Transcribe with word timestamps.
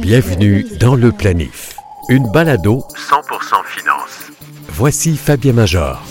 Bienvenue 0.00 0.66
dans 0.80 0.94
le 0.94 1.12
planif. 1.12 1.76
Une 2.08 2.30
balado 2.32 2.84
100% 2.96 3.64
finance. 3.66 4.30
Voici 4.68 5.16
Fabien 5.16 5.52
Major. 5.52 6.02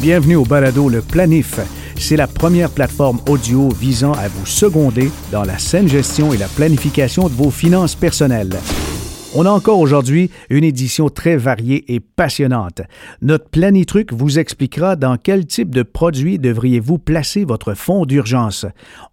Bienvenue 0.00 0.36
au 0.36 0.44
balado 0.44 0.88
Le 0.88 1.00
Planif. 1.00 1.60
C'est 1.96 2.16
la 2.16 2.26
première 2.26 2.70
plateforme 2.70 3.20
audio 3.28 3.68
visant 3.68 4.12
à 4.14 4.28
vous 4.28 4.46
seconder 4.46 5.10
dans 5.30 5.44
la 5.44 5.58
saine 5.58 5.88
gestion 5.88 6.32
et 6.32 6.38
la 6.38 6.48
planification 6.48 7.28
de 7.28 7.34
vos 7.34 7.50
finances 7.50 7.94
personnelles. 7.94 8.58
On 9.34 9.46
a 9.46 9.50
encore 9.50 9.78
aujourd'hui 9.78 10.30
une 10.50 10.62
édition 10.62 11.08
très 11.08 11.38
variée 11.38 11.94
et 11.94 12.00
passionnante. 12.00 12.82
Notre 13.22 13.48
Planitruc 13.48 14.12
vous 14.12 14.38
expliquera 14.38 14.94
dans 14.94 15.16
quel 15.16 15.46
type 15.46 15.74
de 15.74 15.82
produit 15.82 16.38
devriez-vous 16.38 16.98
placer 16.98 17.46
votre 17.46 17.72
fonds 17.72 18.04
d'urgence. 18.04 18.66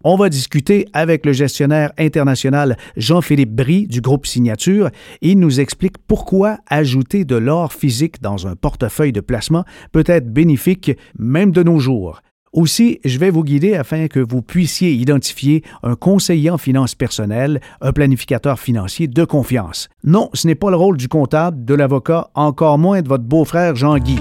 On 0.04 0.16
va 0.16 0.28
discuter 0.28 0.86
avec 0.92 1.24
le 1.24 1.32
gestionnaire 1.32 1.92
international 1.96 2.76
Jean-Philippe 2.98 3.54
Brie 3.54 3.86
du 3.86 4.02
groupe 4.02 4.26
Signature. 4.26 4.90
Il 5.22 5.38
nous 5.40 5.58
explique 5.58 5.96
pourquoi 6.06 6.58
ajouter 6.68 7.24
de 7.24 7.36
l'or 7.36 7.72
physique 7.72 8.20
dans 8.20 8.46
un 8.46 8.56
portefeuille 8.56 9.12
de 9.12 9.22
placement 9.22 9.64
peut 9.90 10.04
être 10.06 10.30
bénéfique 10.30 10.92
même 11.18 11.50
de 11.50 11.62
nos 11.62 11.78
jours. 11.78 12.20
Aussi, 12.52 12.98
je 13.04 13.16
vais 13.20 13.30
vous 13.30 13.44
guider 13.44 13.74
afin 13.74 14.08
que 14.08 14.18
vous 14.18 14.42
puissiez 14.42 14.92
identifier 14.92 15.62
un 15.84 15.94
conseiller 15.94 16.50
en 16.50 16.58
finances 16.58 16.96
personnelles, 16.96 17.60
un 17.80 17.92
planificateur 17.92 18.58
financier 18.58 19.06
de 19.06 19.24
confiance. 19.24 19.88
Non, 20.02 20.30
ce 20.34 20.48
n'est 20.48 20.56
pas 20.56 20.70
le 20.70 20.76
rôle 20.76 20.96
du 20.96 21.06
comptable, 21.06 21.64
de 21.64 21.74
l'avocat, 21.74 22.28
encore 22.34 22.76
moins 22.76 23.02
de 23.02 23.08
votre 23.08 23.22
beau-frère 23.22 23.76
Jean-Guy. 23.76 24.18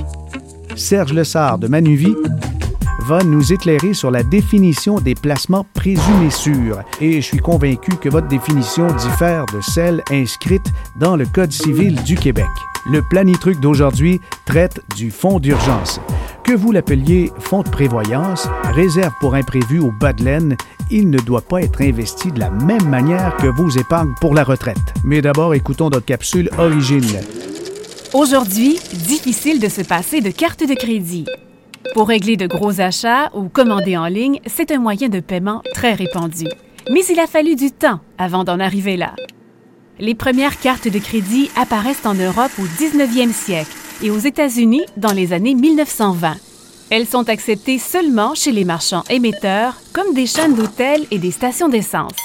Serge 0.75 1.11
Lessard 1.11 1.57
de 1.57 1.67
Manuvie 1.67 2.15
va 3.07 3.23
nous 3.23 3.51
éclairer 3.51 3.95
sur 3.95 4.11
la 4.11 4.21
définition 4.21 4.99
des 4.99 5.15
placements 5.15 5.65
présumés 5.73 6.29
sûrs 6.29 6.83
et 7.01 7.13
je 7.13 7.25
suis 7.25 7.39
convaincu 7.39 7.95
que 7.95 8.09
votre 8.09 8.27
définition 8.27 8.85
diffère 8.93 9.47
de 9.47 9.59
celle 9.61 10.03
inscrite 10.11 10.71
dans 10.99 11.15
le 11.15 11.25
Code 11.25 11.51
civil 11.51 11.95
du 12.03 12.13
Québec. 12.13 12.45
Le 12.91 13.01
planitruc 13.01 13.59
d'aujourd'hui 13.59 14.21
traite 14.45 14.81
du 14.95 15.09
fonds 15.09 15.39
d'urgence. 15.39 15.99
Que 16.49 16.55
vous 16.55 16.71
l'appeliez 16.71 17.31
fonds 17.37 17.61
de 17.61 17.69
prévoyance, 17.69 18.47
réserve 18.73 19.13
pour 19.19 19.35
imprévu 19.35 19.77
ou 19.77 19.91
bas 19.91 20.13
de 20.13 20.23
laine, 20.23 20.57
il 20.89 21.11
ne 21.11 21.19
doit 21.19 21.43
pas 21.43 21.61
être 21.61 21.79
investi 21.79 22.31
de 22.31 22.39
la 22.39 22.49
même 22.49 22.89
manière 22.89 23.37
que 23.37 23.45
vos 23.45 23.69
épargnes 23.69 24.15
pour 24.19 24.33
la 24.33 24.43
retraite. 24.43 24.79
Mais 25.03 25.21
d'abord, 25.21 25.53
écoutons 25.53 25.91
notre 25.91 26.07
capsule 26.07 26.49
Origine. 26.57 27.19
Aujourd'hui, 28.15 28.79
difficile 28.93 29.59
de 29.59 29.69
se 29.69 29.83
passer 29.83 30.21
de 30.21 30.31
carte 30.31 30.67
de 30.67 30.73
crédit. 30.73 31.27
Pour 31.93 32.07
régler 32.07 32.35
de 32.35 32.47
gros 32.47 32.81
achats 32.81 33.29
ou 33.35 33.47
commander 33.47 33.95
en 33.95 34.07
ligne, 34.07 34.39
c'est 34.47 34.71
un 34.71 34.79
moyen 34.79 35.07
de 35.07 35.19
paiement 35.19 35.61
très 35.75 35.93
répandu. 35.93 36.45
Mais 36.91 37.05
il 37.11 37.19
a 37.19 37.27
fallu 37.27 37.55
du 37.57 37.69
temps 37.69 37.99
avant 38.17 38.43
d'en 38.43 38.59
arriver 38.59 38.97
là. 38.97 39.13
Les 39.99 40.15
premières 40.15 40.59
cartes 40.59 40.87
de 40.87 40.97
crédit 40.97 41.51
apparaissent 41.55 42.07
en 42.07 42.15
Europe 42.15 42.53
au 42.57 42.65
19e 42.65 43.33
siècle 43.33 43.78
et 44.01 44.11
aux 44.11 44.19
États-Unis 44.19 44.85
dans 44.97 45.11
les 45.11 45.33
années 45.33 45.55
1920. 45.55 46.37
Elles 46.89 47.05
sont 47.07 47.29
acceptées 47.29 47.77
seulement 47.77 48.33
chez 48.33 48.51
les 48.51 48.65
marchands 48.65 49.03
émetteurs, 49.09 49.75
comme 49.93 50.13
des 50.13 50.25
chaînes 50.25 50.55
d'hôtels 50.55 51.05
et 51.11 51.19
des 51.19 51.31
stations 51.31 51.69
d'essence. 51.69 52.15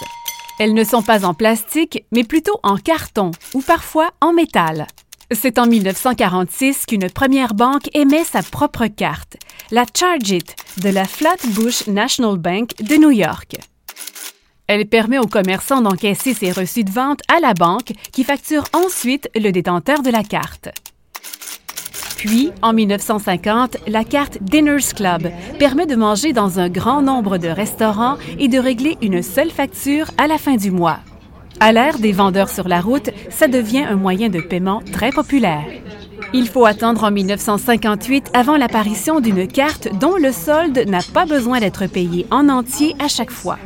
Elles 0.58 0.74
ne 0.74 0.84
sont 0.84 1.02
pas 1.02 1.24
en 1.24 1.34
plastique, 1.34 2.04
mais 2.12 2.24
plutôt 2.24 2.58
en 2.62 2.76
carton 2.76 3.32
ou 3.54 3.60
parfois 3.60 4.10
en 4.20 4.32
métal. 4.32 4.86
C'est 5.30 5.58
en 5.58 5.66
1946 5.66 6.86
qu'une 6.86 7.10
première 7.10 7.54
banque 7.54 7.88
émet 7.94 8.24
sa 8.24 8.42
propre 8.42 8.86
carte, 8.86 9.36
la 9.70 9.84
Charge-It 9.92 10.54
de 10.82 10.90
la 10.90 11.04
Flatbush 11.04 11.88
National 11.88 12.38
Bank 12.38 12.70
de 12.80 12.96
New 12.96 13.10
York. 13.10 13.56
Elle 14.66 14.86
permet 14.86 15.18
aux 15.18 15.26
commerçants 15.26 15.82
d'encaisser 15.82 16.32
ses 16.34 16.52
reçus 16.52 16.84
de 16.84 16.90
vente 16.90 17.20
à 17.28 17.40
la 17.40 17.52
banque 17.52 17.92
qui 18.12 18.24
facture 18.24 18.64
ensuite 18.72 19.28
le 19.34 19.50
détenteur 19.50 20.02
de 20.02 20.10
la 20.10 20.22
carte. 20.22 20.70
Puis, 22.24 22.52
en 22.62 22.72
1950, 22.72 23.76
la 23.86 24.02
carte 24.02 24.38
Dinners 24.40 24.94
Club 24.96 25.28
permet 25.58 25.84
de 25.84 25.94
manger 25.94 26.32
dans 26.32 26.58
un 26.58 26.70
grand 26.70 27.02
nombre 27.02 27.36
de 27.36 27.48
restaurants 27.48 28.16
et 28.38 28.48
de 28.48 28.58
régler 28.58 28.96
une 29.02 29.22
seule 29.22 29.50
facture 29.50 30.06
à 30.16 30.26
la 30.26 30.38
fin 30.38 30.56
du 30.56 30.70
mois. 30.70 31.00
À 31.60 31.70
l'ère 31.70 31.98
des 31.98 32.12
vendeurs 32.12 32.48
sur 32.48 32.66
la 32.66 32.80
route, 32.80 33.10
ça 33.28 33.46
devient 33.46 33.84
un 33.86 33.96
moyen 33.96 34.30
de 34.30 34.40
paiement 34.40 34.80
très 34.90 35.10
populaire. 35.10 35.66
Il 36.32 36.48
faut 36.48 36.64
attendre 36.64 37.04
en 37.04 37.10
1958 37.10 38.30
avant 38.32 38.56
l'apparition 38.56 39.20
d'une 39.20 39.46
carte 39.46 39.88
dont 40.00 40.16
le 40.16 40.32
solde 40.32 40.78
n'a 40.88 41.00
pas 41.12 41.26
besoin 41.26 41.60
d'être 41.60 41.86
payé 41.88 42.26
en 42.30 42.48
entier 42.48 42.96
à 43.00 43.08
chaque 43.08 43.32
fois. 43.32 43.58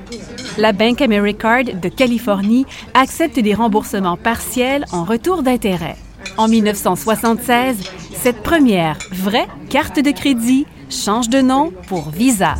La 0.56 0.72
Bank 0.72 1.00
AmeriCard 1.00 1.62
de 1.80 1.88
Californie 1.88 2.66
accepte 2.94 3.38
des 3.38 3.54
remboursements 3.54 4.16
partiels 4.16 4.84
en 4.90 5.04
retour 5.04 5.44
d'intérêt. 5.44 5.94
En 6.36 6.48
1976, 6.48 7.76
cette 8.20 8.42
première 8.42 8.98
vraie 9.12 9.46
carte 9.70 10.00
de 10.00 10.10
crédit 10.10 10.66
change 10.90 11.28
de 11.28 11.40
nom 11.40 11.72
pour 11.86 12.10
Visa. 12.10 12.54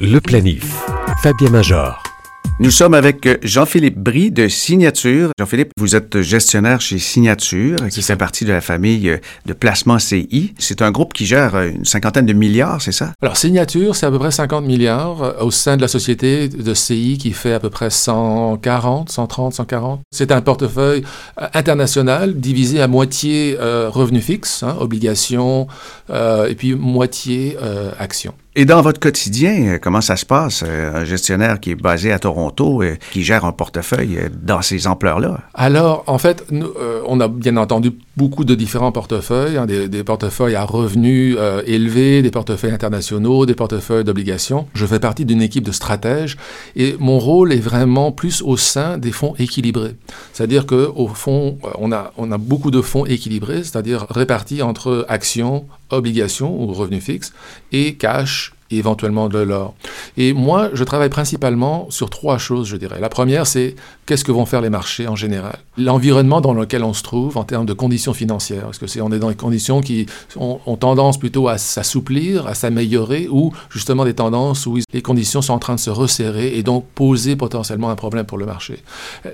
Le 0.00 0.18
planif. 0.20 0.84
Fabien 1.22 1.50
Major. 1.50 2.05
Nous 2.58 2.70
sommes 2.70 2.94
avec 2.94 3.26
euh, 3.26 3.36
Jean-Philippe 3.42 3.98
Brie 3.98 4.30
de 4.30 4.48
Signature. 4.48 5.30
Jean-Philippe, 5.38 5.72
vous 5.76 5.94
êtes 5.94 6.22
gestionnaire 6.22 6.80
chez 6.80 6.98
Signature, 6.98 7.76
qui 7.90 8.00
fait 8.00 8.16
partie 8.16 8.46
de 8.46 8.52
la 8.52 8.62
famille 8.62 9.10
euh, 9.10 9.18
de 9.44 9.52
placement 9.52 9.98
CI. 9.98 10.54
C'est 10.58 10.80
un 10.80 10.90
groupe 10.90 11.12
qui 11.12 11.26
gère 11.26 11.54
euh, 11.54 11.68
une 11.68 11.84
cinquantaine 11.84 12.24
de 12.24 12.32
milliards, 12.32 12.80
c'est 12.80 12.92
ça? 12.92 13.12
Alors, 13.20 13.36
Signature, 13.36 13.94
c'est 13.94 14.06
à 14.06 14.10
peu 14.10 14.18
près 14.18 14.30
50 14.30 14.64
milliards 14.64 15.44
au 15.44 15.50
sein 15.50 15.76
de 15.76 15.82
la 15.82 15.88
société 15.88 16.48
de 16.48 16.72
CI 16.72 17.18
qui 17.20 17.32
fait 17.32 17.52
à 17.52 17.60
peu 17.60 17.68
près 17.68 17.90
140, 17.90 19.10
130, 19.10 19.52
140. 19.52 20.00
C'est 20.10 20.32
un 20.32 20.40
portefeuille 20.40 21.04
international 21.52 22.40
divisé 22.40 22.80
à 22.80 22.88
moitié 22.88 23.58
revenus 23.60 24.24
fixes, 24.24 24.62
hein, 24.62 24.76
obligations, 24.80 25.66
et 26.10 26.54
puis 26.56 26.74
moitié 26.74 27.56
actions. 27.98 28.34
Et 28.58 28.64
dans 28.64 28.80
votre 28.80 28.98
quotidien, 28.98 29.74
euh, 29.74 29.78
comment 29.78 30.00
ça 30.00 30.16
se 30.16 30.24
passe? 30.24 30.64
Euh, 30.66 31.02
un 31.02 31.04
gestionnaire 31.04 31.60
qui 31.60 31.72
est 31.72 31.74
basé 31.74 32.10
à 32.10 32.18
Toronto, 32.18 32.82
et 32.82 32.92
euh, 32.92 32.96
qui 33.12 33.22
gère 33.22 33.44
un 33.44 33.52
portefeuille 33.52 34.18
dans 34.32 34.62
ces 34.62 34.86
ampleurs-là? 34.86 35.40
Alors, 35.52 36.04
en 36.06 36.16
fait, 36.16 36.42
nous, 36.50 36.68
on 37.06 37.20
a 37.20 37.28
bien 37.28 37.58
entendu 37.58 37.92
beaucoup 38.16 38.44
de 38.44 38.54
différents 38.54 38.92
portefeuilles, 38.92 39.56
hein, 39.56 39.66
des, 39.66 40.04
portefeuilles 40.04 40.54
à 40.54 40.64
revenus 40.64 41.36
élevés, 41.66 42.22
des 42.22 42.30
portefeuilles 42.30 42.72
internationaux, 42.72 43.46
des 43.46 43.54
portefeuilles 43.54 44.04
d'obligations. 44.04 44.66
Je 44.74 44.86
fais 44.86 44.98
partie 44.98 45.24
d'une 45.24 45.42
équipe 45.42 45.64
de 45.64 45.72
stratèges 45.72 46.36
et 46.76 46.96
mon 46.98 47.18
rôle 47.18 47.52
est 47.52 47.60
vraiment 47.60 48.12
plus 48.12 48.42
au 48.42 48.56
sein 48.56 48.98
des 48.98 49.12
fonds 49.12 49.34
équilibrés. 49.38 49.96
C'est-à-dire 50.32 50.66
qu'au 50.66 51.08
fond, 51.08 51.58
on 51.78 51.92
a, 51.92 52.12
on 52.16 52.32
a 52.32 52.38
beaucoup 52.38 52.70
de 52.70 52.80
fonds 52.80 53.04
équilibrés, 53.06 53.62
c'est-à-dire 53.64 54.06
répartis 54.08 54.62
entre 54.62 55.04
actions, 55.08 55.66
obligations 55.90 56.60
ou 56.60 56.72
revenus 56.72 57.04
fixes 57.04 57.32
et 57.72 57.94
cash 57.94 58.55
et 58.70 58.78
éventuellement 58.78 59.28
de 59.28 59.38
l'or. 59.38 59.74
Et 60.16 60.32
moi, 60.32 60.70
je 60.72 60.84
travaille 60.84 61.08
principalement 61.08 61.86
sur 61.90 62.10
trois 62.10 62.38
choses, 62.38 62.68
je 62.68 62.76
dirais. 62.76 63.00
La 63.00 63.08
première, 63.08 63.46
c'est 63.46 63.76
qu'est-ce 64.06 64.24
que 64.24 64.32
vont 64.32 64.46
faire 64.46 64.60
les 64.60 64.70
marchés 64.70 65.08
en 65.08 65.16
général? 65.16 65.58
L'environnement 65.76 66.40
dans 66.40 66.54
lequel 66.54 66.82
on 66.82 66.92
se 66.92 67.02
trouve 67.02 67.36
en 67.36 67.44
termes 67.44 67.66
de 67.66 67.72
conditions 67.72 68.14
financières. 68.14 68.68
Est-ce 68.70 68.78
que 68.78 68.86
c'est 68.86 69.00
on 69.00 69.12
est 69.12 69.18
dans 69.18 69.28
des 69.28 69.34
conditions 69.36 69.80
qui 69.80 70.06
ont, 70.36 70.58
tendance 70.76 71.18
plutôt 71.18 71.48
à 71.48 71.58
s'assouplir, 71.58 72.46
à 72.46 72.54
s'améliorer, 72.54 73.28
ou 73.30 73.52
justement 73.70 74.04
des 74.04 74.14
tendances 74.14 74.66
où 74.66 74.78
les 74.92 75.02
conditions 75.02 75.42
sont 75.42 75.54
en 75.54 75.58
train 75.58 75.74
de 75.74 75.80
se 75.80 75.90
resserrer 75.90 76.56
et 76.56 76.62
donc 76.62 76.86
poser 76.94 77.36
potentiellement 77.36 77.90
un 77.90 77.96
problème 77.96 78.26
pour 78.26 78.38
le 78.38 78.46
marché? 78.46 78.82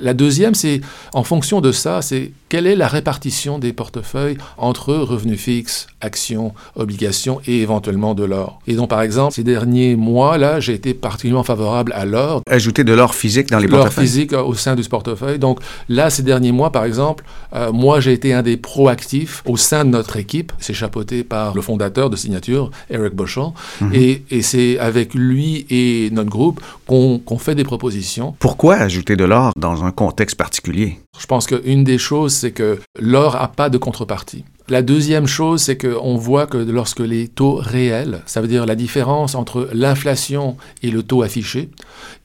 La 0.01 0.15
deuxième, 0.15 0.55
c'est 0.55 0.81
en 1.13 1.23
fonction 1.23 1.61
de 1.61 1.73
ça, 1.73 2.03
c'est 2.03 2.33
quelle 2.49 2.67
est 2.67 2.77
la 2.77 2.89
répartition 2.89 3.59
des 3.59 3.73
portefeuilles 3.73 4.37
entre 4.57 4.95
revenus 4.95 5.41
fixes, 5.41 5.87
actions, 6.03 6.53
obligations 6.77 7.41
et 7.47 7.63
éventuellement 7.63 8.15
de 8.15 8.25
l'or. 8.25 8.61
Et 8.67 8.75
donc, 8.75 8.91
par 8.91 9.03
exemple, 9.03 9.33
ces 9.33 9.45
derniers 9.45 9.97
mois, 9.97 10.37
là, 10.37 10.61
j'ai 10.61 10.75
été 10.75 10.95
particulièrement 10.95 11.45
favorable 11.45 11.93
à 11.95 12.05
l'or. 12.05 12.43
Ajouter 12.49 12.85
de 12.85 12.93
l'or 12.93 13.15
physique 13.15 13.49
dans 13.51 13.59
les 13.59 13.69
portefeuilles. 13.69 13.85
L'or 13.85 14.05
physique 14.05 14.33
au 14.33 14.55
sein 14.55 14.75
du 14.75 14.83
portefeuille. 14.83 15.39
Donc 15.39 15.61
là, 15.89 16.11
ces 16.11 16.23
derniers 16.23 16.53
mois, 16.53 16.71
par 16.71 16.85
exemple, 16.85 17.25
euh, 17.55 17.73
moi, 17.73 18.01
j'ai 18.01 18.13
été 18.13 18.35
un 18.35 18.43
des 18.43 18.57
proactifs 18.57 19.43
au 19.47 19.57
sein 19.57 19.85
de 19.85 19.91
notre 19.91 20.17
équipe. 20.17 20.53
C'est 20.59 20.75
chapeauté 20.75 21.25
par 21.25 21.55
le 21.55 21.63
fondateur 21.63 22.11
de 22.11 22.17
Signature, 22.17 22.71
Eric 22.91 23.15
Boschon. 23.15 23.55
Mhm. 23.81 23.91
Et, 23.95 24.23
et 24.31 24.43
c'est 24.43 24.79
avec 24.79 25.15
lui 25.15 25.67
et 25.71 26.11
notre 26.13 26.31
groupe 26.31 26.61
qu'on 26.87 27.39
fait 27.39 27.55
des 27.55 27.65
propositions. 27.65 28.35
Pourquoi 28.39 28.75
ajouter 28.77 29.17
de 29.17 29.25
l'or 29.25 29.53
dans 29.57 29.85
un 29.85 29.91
contexte 29.91 30.37
particulier? 30.37 30.99
Je 31.19 31.27
pense 31.27 31.47
qu'une 31.47 31.85
des 31.85 31.99
choses, 31.99 32.33
c'est 32.35 32.53
que 32.53 32.81
l'or 32.99 33.35
n'a 33.35 33.49
pas 33.49 33.71
de 33.71 33.79
contrepartie. 33.79 34.45
La 34.69 34.83
deuxième 34.83 35.27
chose, 35.27 35.63
c'est 35.63 35.77
qu'on 35.77 36.17
voit 36.17 36.47
que 36.47 36.57
lorsque 36.57 37.01
les 37.01 37.29
taux 37.29 37.55
réels, 37.55 38.23
ça 38.27 38.41
veut 38.41 38.49
dire 38.49 38.65
la 38.65 38.75
différence 38.75 39.35
entre 39.35 39.69
l'inflation 39.73 40.57
et 40.83 40.91
le 40.91 41.03
taux 41.03 41.23
affiché, 41.23 41.71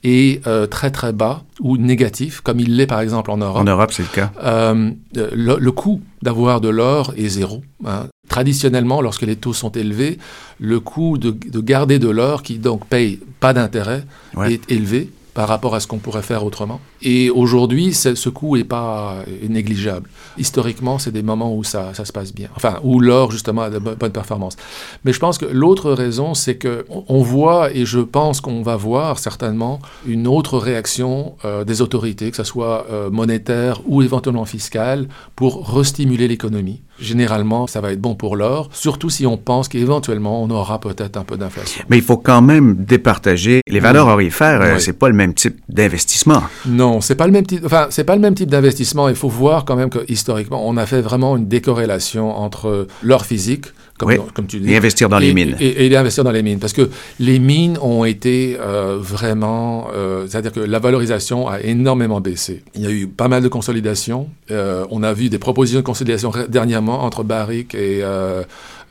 est 0.04 0.46
euh, 0.48 0.68
très 0.68 0.92
très 0.92 1.14
bas 1.14 1.44
ou 1.60 1.78
négatif, 1.78 2.42
comme 2.42 2.60
il 2.60 2.76
l'est 2.76 2.88
par 2.88 3.02
exemple 3.02 3.32
en 3.32 3.38
Europe. 3.38 3.62
En 3.62 3.64
Europe, 3.64 3.92
c'est 3.92 4.04
le 4.04 4.10
cas. 4.10 4.32
Euh, 4.44 4.92
le, 5.16 5.72
coût 5.72 6.02
d'avoir 6.22 6.62
de 6.62 6.70
l'or 6.70 7.14
est 7.18 7.28
zéro. 7.28 7.64
Hein. 7.86 8.08
Traditionnellement, 8.30 9.02
lorsque 9.02 9.24
les 9.24 9.36
taux 9.36 9.54
sont 9.54 9.72
élevés, 9.72 10.18
le 10.60 10.80
coût 10.80 11.18
de, 11.18 11.32
garder 11.60 11.98
de 11.98 12.10
l'or, 12.10 12.44
qui 12.44 12.60
donc 12.60 12.86
paye 12.86 13.20
pas 13.40 13.54
d'intérêt, 13.54 14.04
est 14.46 14.70
élevé 14.72 15.10
par 15.34 15.48
rapport 15.48 15.76
à 15.76 15.80
ce 15.80 15.88
qu'on 15.88 16.00
pourrait 16.00 16.24
faire 16.24 16.44
autrement. 16.44 16.80
Et 17.02 17.30
aujourd'hui, 17.30 17.94
ce 17.94 18.30
coût 18.30 18.58
n'est 18.58 18.64
pas 18.64 19.18
négligeable. 19.48 20.10
Historiquement, 20.38 21.00
c'est 21.00 21.12
des 21.12 21.24
moments 21.24 21.56
où 21.56 21.64
ça, 21.64 21.94
ça, 21.94 22.06
se 22.06 22.12
passe 22.12 22.34
bien. 22.34 22.50
Enfin, 22.56 22.80
où 22.84 23.00
l'or, 23.00 23.32
justement, 23.32 23.64
a 23.64 23.70
de 23.70 23.80
bonnes 23.80 24.12
performances. 24.12 24.58
Mais 25.04 25.14
je 25.14 25.20
pense 25.20 25.38
que 25.38 25.46
l'autre 25.46 25.92
raison, 25.92 26.34
c'est 26.34 26.56
que 26.56 26.86
on 26.90 27.22
voit, 27.22 27.72
et 27.74 27.86
je 27.86 28.00
pense 28.00 28.42
qu'on 28.42 28.62
va 28.62 28.76
voir 28.76 29.20
certainement, 29.20 29.80
une 30.06 30.28
autre 30.28 30.58
réaction 30.58 31.36
euh, 31.46 31.64
des 31.64 31.82
autorités, 31.82 32.32
que 32.32 32.38
ce 32.38 32.44
soit 32.44 32.86
euh, 32.92 33.10
monétaire 33.10 33.82
ou 33.86 34.02
éventuellement 34.02 34.46
fiscale, 34.46 35.08
pour 35.36 35.68
restimuler 35.76 36.28
l'économie. 36.28 36.82
Généralement, 37.00 37.68
ça 37.68 37.80
va 37.80 37.92
être 37.92 38.02
bon 38.02 38.16
pour 38.16 38.36
l'or, 38.36 38.70
surtout 38.74 39.10
si 39.10 39.28
on 39.28 39.38
pense 39.38 39.68
qu'éventuellement, 39.68 40.42
on 40.42 40.50
aura 40.50 40.80
peut-être 40.80 41.18
un 41.18 41.24
peu 41.24 41.38
d'inflation. 41.38 41.84
Mais 41.90 41.98
il 41.98 42.04
faut 42.04 42.18
quand 42.18 42.42
même 42.42 42.76
départager 42.76 43.62
les 43.68 43.80
valeurs 43.80 44.08
orifères. 44.08 44.62
Euh, 44.62 44.80
c'est 44.80 44.98
pas 44.98 45.08
le 45.08 45.14
même 45.14 45.36
type 45.36 45.60
d'investissement. 45.70 46.42
Non, 46.66 46.87
c'est 47.02 47.16
pas 47.16 47.26
le 47.26 47.34
même 47.34 47.46
type. 47.46 47.66
Enfin, 47.66 47.88
c'est 47.90 48.04
pas 48.04 48.16
le 48.16 48.22
même 48.22 48.36
type 48.36 48.50
d'investissement. 48.50 49.10
Il 49.10 49.16
faut 49.16 49.30
voir 49.30 49.66
quand 49.66 49.76
même 49.76 49.90
que 49.90 50.00
historiquement, 50.08 50.62
on 50.66 50.78
a 50.78 50.86
fait 50.86 51.02
vraiment 51.02 51.38
une 51.38 51.48
décorrélation 51.48 52.36
entre 52.36 52.88
l'or 53.04 53.26
physique, 53.26 53.66
comme, 53.98 54.16
comme, 54.34 54.48
tu 54.48 54.60
dis. 54.60 54.72
Et 54.72 54.78
investir 54.78 55.10
dans 55.10 55.18
les 55.18 55.34
mines. 55.34 55.56
Et, 55.60 55.88
et, 55.88 55.98
investir 55.98 56.24
dans 56.24 56.32
les 56.32 56.44
mines. 56.44 56.60
Parce 56.60 56.74
que 56.74 56.90
les 57.20 57.40
mines 57.40 57.78
ont 57.82 58.06
été 58.06 58.58
euh, 58.60 58.98
vraiment. 59.00 59.88
Euh, 59.94 60.28
c'est-à-dire 60.28 60.52
que 60.52 60.60
la 60.60 60.80
valorisation 60.80 61.48
a 61.48 61.62
énormément 61.62 62.22
baissé. 62.22 62.64
Il 62.76 62.82
y 62.82 62.88
a 62.88 62.92
eu 62.92 63.08
pas 63.08 63.28
mal 63.28 63.42
de 63.42 63.48
consolidation. 63.48 64.30
Euh, 64.52 64.86
on 64.92 65.04
a 65.04 65.14
vu 65.14 65.30
des 65.30 65.40
propositions 65.40 65.80
de 65.80 65.86
consolidation 65.86 66.32
dernièrement 66.48 67.04
entre 67.04 67.24
Barrick 67.24 67.74
et 67.74 68.04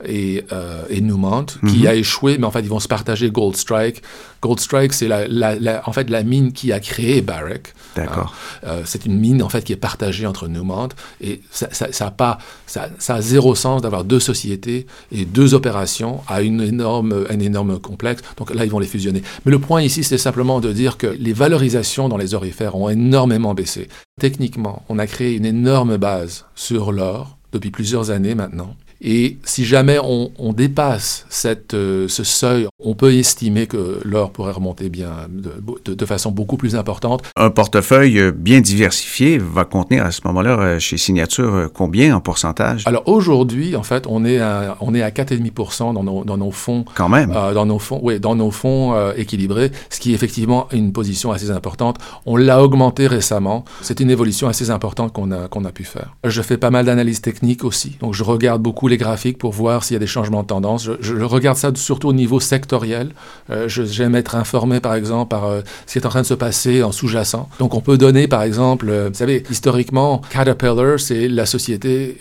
et, 0.05 0.43
euh, 0.51 0.83
et 0.89 1.01
Newmont, 1.01 1.45
qui 1.67 1.79
mhm. 1.79 1.87
a 1.87 1.95
échoué, 1.95 2.37
mais 2.37 2.45
en 2.45 2.51
fait, 2.51 2.61
ils 2.61 2.69
vont 2.69 2.79
se 2.79 2.87
partager 2.87 3.29
Gold 3.31 3.55
Strike. 3.55 4.01
Gold 4.41 4.59
Strike, 4.59 4.93
c'est 4.93 5.07
la, 5.07 5.27
la, 5.27 5.81
en 5.87 5.91
fait 5.91 6.09
la 6.09 6.23
mine 6.23 6.51
qui 6.53 6.71
a 6.71 6.79
créé 6.79 7.21
Barrick. 7.21 7.73
D'accord. 7.95 8.35
Euh, 8.63 8.67
euh, 8.67 8.81
c'est 8.85 9.05
une 9.05 9.19
mine, 9.19 9.41
en 9.41 9.49
fait, 9.49 9.63
qui 9.63 9.73
est 9.73 9.77
partagée 9.77 10.27
entre 10.27 10.47
Newmont. 10.47 10.89
Et 11.21 11.41
ça, 11.51 11.67
ça, 11.71 12.07
a, 12.07 12.11
pas, 12.11 12.37
ça, 12.67 12.89
ça, 12.99 13.15
a 13.15 13.21
zéro 13.21 13.55
sens 13.55 13.81
d'avoir 13.81 14.03
deux 14.03 14.19
sociétés 14.19 14.85
et 15.11 15.25
deux 15.25 15.53
opérations 15.53 16.21
à 16.27 16.41
une 16.41 16.61
énorme, 16.61 17.25
un 17.29 17.39
énorme 17.39 17.79
complexe. 17.79 18.21
Donc 18.37 18.53
là, 18.53 18.65
ils 18.65 18.71
vont 18.71 18.79
les 18.79 18.87
fusionner. 18.87 19.23
Mais 19.45 19.51
le 19.51 19.59
point 19.59 19.81
ici, 19.81 20.03
c'est 20.03 20.17
simplement 20.17 20.59
de 20.59 20.71
dire 20.71 20.97
que 20.97 21.07
les 21.07 21.33
valorisations 21.33 22.09
dans 22.09 22.17
les 22.17 22.33
orifères 22.33 22.75
ont 22.75 22.89
énormément 22.89 23.53
baissé. 23.53 23.87
Techniquement, 24.19 24.83
on 24.89 24.99
a 24.99 25.07
créé 25.07 25.35
une 25.35 25.45
énorme 25.45 25.97
base 25.97 26.45
sur 26.55 26.91
l'or 26.91 27.37
depuis 27.51 27.71
plusieurs 27.71 28.11
années 28.11 28.35
maintenant. 28.35 28.75
Et 29.01 29.37
si 29.43 29.65
jamais 29.65 29.99
on, 29.99 30.53
dépasse 30.53 31.25
cette, 31.29 31.73
euh, 31.75 32.07
ce 32.07 32.23
seuil, 32.23 32.67
on 32.83 32.95
peut 32.95 33.13
estimer 33.13 33.67
que 33.67 33.99
l'or 34.03 34.31
pourrait 34.31 34.53
remonter 34.53 34.89
bien 34.89 35.11
de, 35.29 35.93
de, 35.93 36.05
façon 36.05 36.31
beaucoup 36.31 36.57
plus 36.57 36.75
importante. 36.75 37.21
Un 37.35 37.49
portefeuille 37.51 38.19
euh, 38.19 38.31
bien 38.31 38.59
diversifié 38.59 39.37
va 39.37 39.65
contenir 39.65 40.03
à 40.05 40.11
ce 40.11 40.21
moment-là 40.25 40.59
euh, 40.59 40.79
chez 40.79 40.97
Signature 40.97 41.69
combien 41.73 42.15
en 42.15 42.21
pourcentage? 42.21 42.83
Alors 42.87 43.07
aujourd'hui, 43.07 43.75
en 43.75 43.83
fait, 43.83 44.05
on 44.07 44.25
est 44.25 44.39
à, 44.39 44.77
on 44.79 44.95
est 44.95 45.03
à 45.03 45.11
4,5 45.11 45.93
dans 45.93 46.03
nos, 46.03 46.23
dans 46.23 46.37
nos 46.37 46.51
fonds. 46.51 46.85
Quand 46.95 47.09
même. 47.09 47.31
dans 47.31 47.65
nos 47.65 47.79
fonds, 47.79 47.99
oui, 48.01 48.19
dans 48.19 48.35
nos 48.35 48.51
fonds 48.51 49.11
équilibrés, 49.15 49.71
ce 49.89 49.99
qui 49.99 50.11
est 50.11 50.15
effectivement 50.15 50.67
une 50.71 50.91
position 50.91 51.31
assez 51.31 51.51
importante. 51.51 51.97
On 52.25 52.35
l'a 52.35 52.63
augmenté 52.63 53.05
récemment. 53.07 53.65
C'est 53.81 53.99
une 53.99 54.09
évolution 54.09 54.47
assez 54.47 54.69
importante 54.71 55.13
qu'on 55.13 55.31
a, 55.31 55.47
qu'on 55.47 55.65
a 55.65 55.71
pu 55.71 55.83
faire. 55.83 56.15
Je 56.23 56.41
fais 56.41 56.57
pas 56.57 56.71
mal 56.71 56.85
d'analyses 56.85 57.21
techniques 57.21 57.63
aussi, 57.63 57.97
donc 57.99 58.13
je 58.13 58.23
regarde 58.23 58.61
beaucoup 58.61 58.86
les 58.87 58.97
graphiques 58.97 59.37
pour 59.37 59.51
voir 59.51 59.83
s'il 59.83 59.95
y 59.95 59.97
a 59.97 59.99
des 59.99 60.07
changements 60.07 60.41
de 60.41 60.47
tendance. 60.47 60.89
Je, 60.99 61.15
regarde 61.23 61.57
ça 61.57 61.71
surtout 61.75 62.09
au 62.09 62.13
niveau 62.13 62.39
sectoriel. 62.39 63.09
Euh, 63.49 63.67
j'aime 63.67 64.15
être 64.15 64.35
informé, 64.35 64.79
par 64.79 64.95
exemple, 64.95 65.29
par 65.29 65.45
euh, 65.45 65.61
ce 65.85 65.93
qui 65.93 65.99
est 65.99 66.05
en 66.05 66.09
train 66.09 66.21
de 66.21 66.25
se 66.25 66.33
passer 66.33 66.83
en 66.83 66.91
sous-jacent. 66.91 67.49
Donc, 67.59 67.73
on 67.73 67.81
peut 67.81 67.97
donner, 67.97 68.27
par 68.27 68.43
exemple, 68.43 68.87
euh, 68.89 69.09
vous 69.09 69.17
savez, 69.17 69.43
historiquement, 69.49 70.21
Caterpillar, 70.29 70.99
c'est 70.99 71.27
la 71.27 71.45
société 71.45 72.17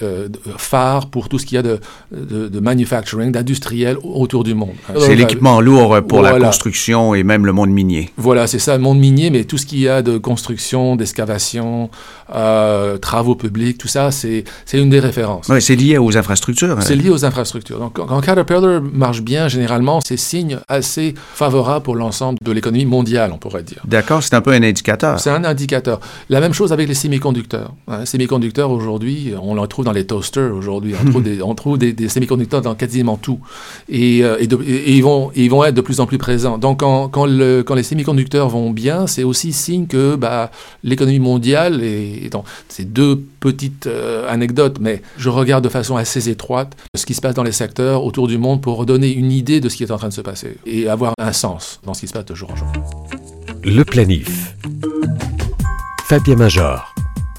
phare 0.57 1.09
pour 1.09 1.29
tout 1.29 1.39
ce 1.39 1.47
qu'il 1.47 1.57
y 1.57 1.59
a 1.59 1.63
de, 1.63 1.81
de, 2.13 2.61
manufacturing, 2.61 3.33
d'industriel 3.33 3.97
autour 4.03 4.45
du 4.45 4.55
monde. 4.55 4.75
C'est 4.99 5.15
l'équipement 5.15 5.61
lourd 5.61 5.99
pour 6.09 6.23
la 6.23 6.39
construction 6.39 7.15
et 7.15 7.23
même 7.23 7.47
le 7.47 7.53
monde 7.53 7.71
minier. 7.71 8.11
Voilà, 8.17 8.47
c'est 8.47 8.59
ça, 8.59 8.77
le 8.77 8.83
monde 8.83 8.99
minier, 8.99 9.31
mais 9.31 9.45
tout 9.45 9.59
ce 9.59 9.67
qu'il 9.67 9.81
y 9.81 9.89
a 9.89 10.03
de 10.03 10.19
construction, 10.19 10.97
d'excavation, 10.97 11.91
travaux 13.01 13.35
publics, 13.35 13.79
tout 13.79 13.89
ça, 13.89 14.11
c'est 14.11 14.45
une 14.73 14.91
des 14.91 15.01
références. 15.01 15.51
C'est 15.61 15.77
lié 15.77 15.99
aux 15.99 16.17
infrastructures 16.17 16.56
c'est 16.81 16.97
lié 16.97 17.11
aux 17.11 17.25
infrastructures. 17.25 17.79
Donc, 17.79 17.95
quand 17.95 18.21
Caterpillar 18.21 18.81
marche 18.81 19.23
bien, 19.23 19.49
généralement, 19.49 20.01
c'est 20.01 20.17
signe 20.17 20.59
assez 20.69 21.15
favorable 21.35 21.85
pour 21.85 21.97
l'ensemble 21.97 22.39
de 22.43 22.53
l'économie 22.53 22.87
mondiale, 22.87 23.33
on 23.33 23.39
pourrait 23.39 23.63
dire. 23.63 23.83
D'accord, 23.87 24.23
c'est 24.23 24.35
un 24.35 24.41
peu 24.41 24.53
un 24.53 24.63
indicateur. 24.63 25.21
C'est 25.21 25.31
un 25.31 25.45
indicateur. 25.45 26.01
La 26.29 26.41
même 26.41 26.53
chose 26.53 26.73
avec 26.73 26.89
les 26.89 26.95
semi-conducteurs. 26.95 27.73
Hein, 27.89 28.01
les 28.01 28.07
semi-conducteurs, 28.07 28.71
aujourd'hui, 28.71 29.33
on 29.41 29.61
les 29.61 29.69
trouve 29.69 29.85
dans 29.85 29.93
les 29.93 30.07
toasters, 30.07 30.55
aujourd'hui. 30.55 30.95
On 31.01 31.11
trouve, 31.11 31.23
des, 31.23 31.43
on 31.43 31.55
trouve 31.55 31.79
des, 31.79 31.93
dans 32.63 32.75
quasiment 32.75 33.17
tout. 33.17 33.41
Et, 33.89 34.25
euh, 34.25 34.37
et, 34.41 34.95
ils, 34.97 35.03
vont, 35.03 35.31
ils 35.35 35.51
vont 35.51 35.65
être 35.65 35.75
de 35.75 35.81
plus 35.81 36.01
en 36.01 36.07
plus 36.07 36.19
présents. 36.19 36.59
Donc, 36.59 36.81
quand, 36.81 37.09
quand, 37.09 37.27
le, 37.27 37.63
quand 37.63 37.75
les 37.75 37.83
semi-conducteurs 37.83 38.49
vont 38.49 38.71
bien, 38.71 39.07
c'est 39.07 39.25
aussi 39.25 39.53
signe 39.53 39.87
que 39.87 40.17
bah, 40.17 40.51
l'économie 40.83 41.19
mondiale, 41.19 41.83
et, 41.83 42.29
donc, 42.31 42.45
c'est 42.69 42.93
deux 42.93 43.25
petites 43.47 43.87
euh, 43.87 44.29
anecdotes, 44.29 44.79
mais 44.81 45.03
je 45.19 45.29
regarde 45.29 45.63
de 45.63 45.69
façon 45.69 45.95
assez 45.95 46.29
étroite 46.29 46.77
ce 46.97 47.07
qui 47.07 47.15
se 47.15 47.21
passe 47.21 47.37
dans 47.37 47.45
les 47.45 47.53
secteurs 47.53 48.03
autour 48.03 48.27
du 48.27 48.39
monde 48.39 48.61
pour 48.61 48.77
redonner 48.77 49.13
une 49.13 49.31
idée 49.31 49.61
de 49.61 49.69
ce 49.69 49.77
qui 49.77 49.85
est 49.85 49.93
en 49.93 49.99
train 49.99 50.09
de 50.09 50.13
se 50.13 50.21
passer 50.21 50.57
et 50.67 50.89
avoir 50.89 51.15
un 51.17 51.33
sens 51.33 51.79
dans 51.85 51.95
ce 51.95 52.01
qui 52.01 52.09
se 52.09 52.13
passe 52.13 52.25
de 52.25 52.35
jour 52.35 52.51
en 52.51 52.57
jour. 52.57 52.67
Le 53.63 53.85
planif. 53.85 54.57
Fabien 56.09 56.35
Major. 56.35 56.96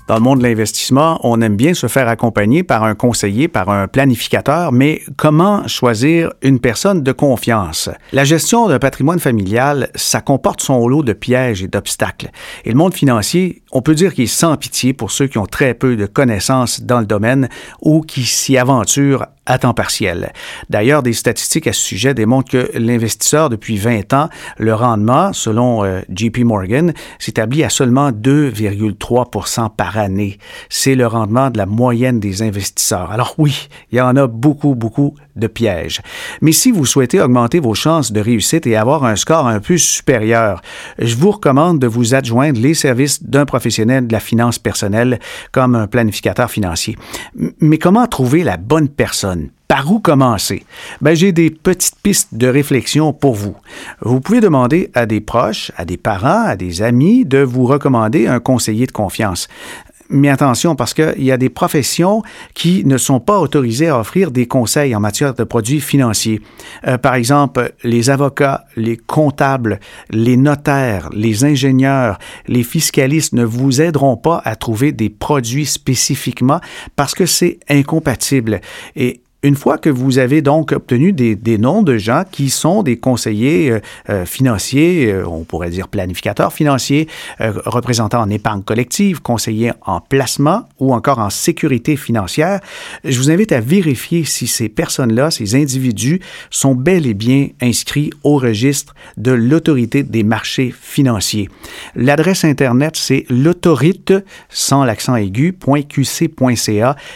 Dans 0.08 0.16
le 0.16 0.22
monde 0.22 0.40
de 0.40 0.44
l'investissement, 0.44 1.20
on 1.24 1.42
aime 1.42 1.58
bien 1.58 1.74
se 1.74 1.88
faire 1.88 2.08
accompagner 2.08 2.64
par 2.64 2.86
un 2.86 2.96
conseiller, 2.96 3.50
par 3.50 3.70
un 3.70 3.90
planificateur, 3.90 4.72
mais 4.72 5.02
comment 5.18 5.68
choisir 5.68 6.32
une 6.42 6.62
personne 6.62 7.04
de 7.04 7.12
confiance? 7.12 7.90
La 8.14 8.24
gestion 8.24 8.70
d'un 8.70 8.80
patrimoine 8.80 9.20
familial, 9.20 9.90
ça 9.96 10.22
comporte 10.22 10.62
son 10.62 10.88
lot 10.88 11.04
de 11.04 11.12
pièges 11.12 11.62
et 11.62 11.68
d'obstacles. 11.68 12.30
Et 12.64 12.70
le 12.70 12.78
monde 12.78 12.94
financier, 12.94 13.64
on 13.74 13.82
peut 13.82 13.96
dire 13.96 14.14
qu'il 14.14 14.24
est 14.24 14.28
sans 14.28 14.56
pitié 14.56 14.94
pour 14.94 15.12
ceux 15.12 15.28
qui 15.28 15.40
ont 15.40 15.46
très 15.46 15.74
peu 15.74 15.98
de 15.98 16.06
connaissances 16.06 16.80
dans 16.82 17.02
le 17.02 17.06
domaine 17.06 17.50
ou 17.82 18.00
qui 18.00 18.24
s'y 18.24 18.58
aventurent 18.58 19.26
à 19.48 19.58
temps 19.58 19.74
partiel. 19.74 20.32
D'ailleurs, 20.70 21.02
des 21.02 21.14
statistiques 21.14 21.66
à 21.68 21.74
ce 21.74 21.82
sujet 21.82 22.14
démontrent 22.14 22.52
que 22.52 22.72
l'investisseur, 22.78 23.50
depuis 23.50 23.78
20 23.78 24.14
ans, 24.14 24.30
le 24.58 24.76
rendement, 24.76 25.34
selon 25.34 25.84
euh, 25.84 26.02
JP 26.14 26.40
Morgan, 26.40 26.94
s'établit 27.18 27.64
à 27.64 27.70
seulement 27.70 28.12
2,3% 28.12 29.70
par 29.76 29.98
année. 29.98 30.38
C'est 30.70 30.96
le 30.96 31.08
rendement 31.08 31.50
de 31.50 31.58
la 31.58 31.66
moyenne 31.66 32.20
des 32.20 32.44
investisseurs. 32.44 33.12
Alors 33.12 33.34
oui, 33.38 33.70
il 33.92 33.98
y 33.98 34.02
en 34.02 34.16
a 34.16 34.28
beaucoup, 34.28 34.76
beaucoup 34.76 35.16
de 35.38 35.48
pièges. 35.48 36.02
Mais 36.42 36.52
si 36.52 36.72
vous 36.72 36.86
souhaitez 36.86 37.22
augmenter 37.22 37.60
vos 37.60 37.76
chances 37.76 38.12
de 38.12 38.20
réussite 38.20 38.68
et 38.68 38.76
avoir 38.76 39.06
un 39.06 39.16
score 39.16 39.48
un 39.48 39.60
peu 39.60 39.78
supérieur, 39.78 40.62
je 41.00 41.16
vous 41.16 41.32
recommande 41.32 41.80
de 41.80 41.88
vous 41.88 42.16
adjoindre 42.16 42.60
les 42.60 42.74
services 42.74 43.24
d'un 43.24 43.46
professionnel 43.46 44.08
de 44.08 44.14
la 44.14 44.20
finance 44.20 44.60
personnelle 44.60 45.20
comme 45.52 45.76
un 45.76 45.88
planificateur 45.88 46.50
financier. 46.50 46.98
Mais 47.60 47.78
comment 47.78 48.08
trouver 48.08 48.44
la 48.44 48.58
bonne 48.58 48.90
personne? 48.90 49.50
Par 49.68 49.92
où 49.92 50.00
commencer? 50.00 50.64
Ben, 51.02 51.14
j'ai 51.14 51.34
des 51.34 51.50
petites 51.50 51.98
pistes 52.02 52.30
de 52.32 52.48
réflexion 52.48 53.12
pour 53.12 53.36
vous. 53.36 53.56
Vous 54.02 54.22
pouvez 54.22 54.40
demander 54.40 54.90
à 54.94 55.06
des 55.06 55.20
proches, 55.20 55.74
à 55.76 55.84
des 55.84 55.98
parents, 55.98 56.46
à 56.46 56.56
des 56.56 56.82
amis 56.82 57.26
de 57.26 57.40
vous 57.40 57.66
recommander 57.66 58.28
un 58.28 58.40
conseiller 58.40 58.88
de 58.88 58.94
confiance 58.94 59.50
mais 60.10 60.30
attention 60.30 60.76
parce 60.76 60.94
qu'il 60.94 61.24
y 61.24 61.32
a 61.32 61.38
des 61.38 61.50
professions 61.50 62.22
qui 62.54 62.86
ne 62.86 62.98
sont 62.98 63.20
pas 63.20 63.40
autorisées 63.40 63.88
à 63.88 64.00
offrir 64.00 64.32
des 64.32 64.48
conseils 64.48 64.96
en 64.96 65.00
matière 65.00 65.34
de 65.34 65.44
produits 65.44 65.82
financiers. 65.82 66.42
Euh, 66.88 66.98
par 66.98 67.16
exemple, 67.16 67.74
les 67.84 68.10
avocats, 68.10 68.66
les 68.76 68.98
comptables, 68.98 69.80
les 70.10 70.38
notaires, 70.38 71.10
les 71.14 71.46
ingénieurs, 71.46 72.20
les 72.48 72.64
fiscalistes 72.64 73.34
ne 73.34 73.44
vous 73.44 73.82
aideront 73.82 74.18
pas 74.18 74.42
à 74.46 74.56
trouver 74.56 74.92
des 74.92 75.10
produits 75.10 75.66
spécifiquement 75.66 76.62
parce 76.96 77.14
que 77.14 77.26
c'est 77.26 77.60
incompatible. 77.70 78.62
Et 78.96 79.22
une 79.44 79.56
fois 79.56 79.78
que 79.78 79.90
vous 79.90 80.18
avez 80.18 80.42
donc 80.42 80.72
obtenu 80.72 81.14
des, 81.14 81.58
noms 81.58 81.84
de 81.84 81.98
gens 81.98 82.24
qui 82.30 82.50
sont 82.50 82.82
des 82.82 82.98
conseillers 82.98 83.72
euh, 83.72 83.80
euh, 84.10 84.26
financiers, 84.26 85.12
euh, 85.12 85.28
on 85.28 85.44
pourrait 85.44 85.70
dire 85.70 85.88
planificateurs 85.88 86.52
financiers, 86.52 87.08
représentants 87.40 88.22
en 88.22 88.30
épargne 88.30 88.64
collective, 88.64 89.22
conseillers 89.22 89.72
en 89.86 90.02
placement 90.02 90.68
ou 90.80 90.94
encore 90.94 91.20
en 91.20 91.30
sécurité 91.30 91.96
financière, 91.96 92.60
je 93.04 93.18
vous 93.18 93.30
invite 93.30 93.52
à 93.52 93.60
vérifier 93.60 94.24
si 94.26 94.48
ces 94.48 94.70
personnes-là, 94.70 95.32
ces 95.32 95.56
individus, 95.56 96.20
sont 96.50 96.76
bel 96.76 97.06
et 97.06 97.14
bien 97.14 97.50
inscrits 97.62 98.10
au 98.24 98.38
registre 98.38 98.96
de 99.18 99.32
l'autorité 99.32 100.04
des 100.04 100.24
marchés 100.24 100.74
financiers. 100.80 101.50
L'adresse 101.96 102.44
Internet, 102.44 102.96
c'est 102.96 103.26
l'autorite, 103.30 104.14
sans 104.50 104.84
l'accent 104.84 105.16
aigu, 105.16 105.56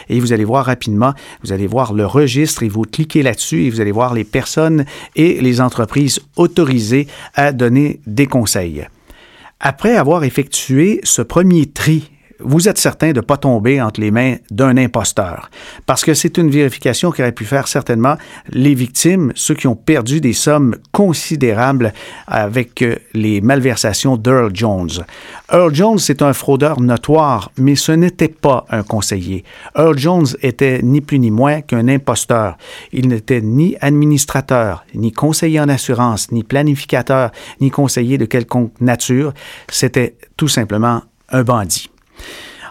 et 0.08 0.20
vous 0.20 0.32
allez 0.32 0.44
voir 0.44 0.64
rapidement, 0.64 1.14
vous 1.42 1.52
allez 1.52 1.66
voir 1.66 1.92
le 1.92 2.06
registre 2.12 2.62
et 2.62 2.68
vous 2.68 2.82
cliquez 2.82 3.22
là-dessus 3.22 3.64
et 3.64 3.70
vous 3.70 3.80
allez 3.80 3.92
voir 3.92 4.14
les 4.14 4.24
personnes 4.24 4.84
et 5.16 5.40
les 5.40 5.60
entreprises 5.60 6.20
autorisées 6.36 7.08
à 7.34 7.52
donner 7.52 8.00
des 8.06 8.26
conseils. 8.26 8.86
Après 9.58 9.96
avoir 9.96 10.24
effectué 10.24 11.00
ce 11.02 11.22
premier 11.22 11.66
tri 11.66 12.11
vous 12.44 12.68
êtes 12.68 12.78
certain 12.78 13.12
de 13.12 13.16
ne 13.16 13.20
pas 13.20 13.36
tomber 13.36 13.80
entre 13.80 14.00
les 14.00 14.10
mains 14.10 14.36
d'un 14.50 14.76
imposteur. 14.76 15.50
Parce 15.86 16.04
que 16.04 16.14
c'est 16.14 16.38
une 16.38 16.50
vérification 16.50 17.10
qu'auraient 17.10 17.32
pu 17.32 17.44
faire 17.44 17.68
certainement 17.68 18.16
les 18.50 18.74
victimes, 18.74 19.32
ceux 19.34 19.54
qui 19.54 19.66
ont 19.66 19.76
perdu 19.76 20.20
des 20.20 20.32
sommes 20.32 20.76
considérables 20.92 21.92
avec 22.26 22.82
euh, 22.82 22.96
les 23.14 23.40
malversations 23.40 24.16
d'Earl 24.16 24.50
Jones. 24.54 25.04
Earl 25.52 25.74
Jones, 25.74 25.98
c'est 25.98 26.22
un 26.22 26.32
fraudeur 26.32 26.80
notoire, 26.80 27.50
mais 27.58 27.76
ce 27.76 27.92
n'était 27.92 28.28
pas 28.28 28.64
un 28.70 28.82
conseiller. 28.82 29.44
Earl 29.76 29.98
Jones 29.98 30.26
était 30.42 30.80
ni 30.82 31.00
plus 31.00 31.18
ni 31.18 31.30
moins 31.30 31.60
qu'un 31.60 31.88
imposteur. 31.88 32.56
Il 32.92 33.08
n'était 33.08 33.40
ni 33.40 33.76
administrateur, 33.80 34.84
ni 34.94 35.12
conseiller 35.12 35.60
en 35.60 35.68
assurance, 35.68 36.32
ni 36.32 36.42
planificateur, 36.42 37.30
ni 37.60 37.70
conseiller 37.70 38.18
de 38.18 38.24
quelconque 38.24 38.80
nature. 38.80 39.32
C'était 39.68 40.16
tout 40.36 40.48
simplement 40.48 41.02
un 41.30 41.42
bandit. 41.42 41.91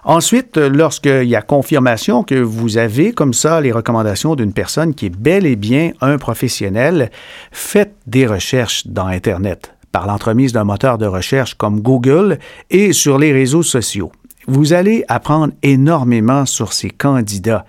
Ensuite, 0.04 0.58
lorsqu'il 0.58 1.26
y 1.26 1.36
a 1.36 1.42
confirmation 1.42 2.24
que 2.24 2.36
vous 2.36 2.78
avez 2.78 3.12
comme 3.12 3.34
ça 3.34 3.62
les 3.62 3.72
recommandations 3.72 4.36
d'une 4.36 4.54
personne 4.54 4.96
qui 4.96 5.08
est 5.08 5.16
bel 5.16 5.46
et 5.46 5.56
bien 5.56 5.92
un 6.02 6.18
professionnel, 6.18 7.12
faites 7.52 7.96
des 8.08 8.26
recherches 8.26 8.88
dans 8.88 9.06
Internet 9.06 9.74
par 9.92 10.08
l'entremise 10.08 10.54
d'un 10.54 10.64
moteur 10.64 10.98
de 10.98 11.06
recherche 11.06 11.54
comme 11.56 11.82
Google 11.82 12.40
et 12.70 12.94
sur 12.94 13.20
les 13.20 13.32
réseaux 13.32 13.64
sociaux. 13.64 14.12
Vous 14.48 14.74
allez 14.74 15.04
apprendre 15.08 15.54
énormément 15.62 16.46
sur 16.46 16.74
ces 16.74 16.90
candidats. 16.90 17.66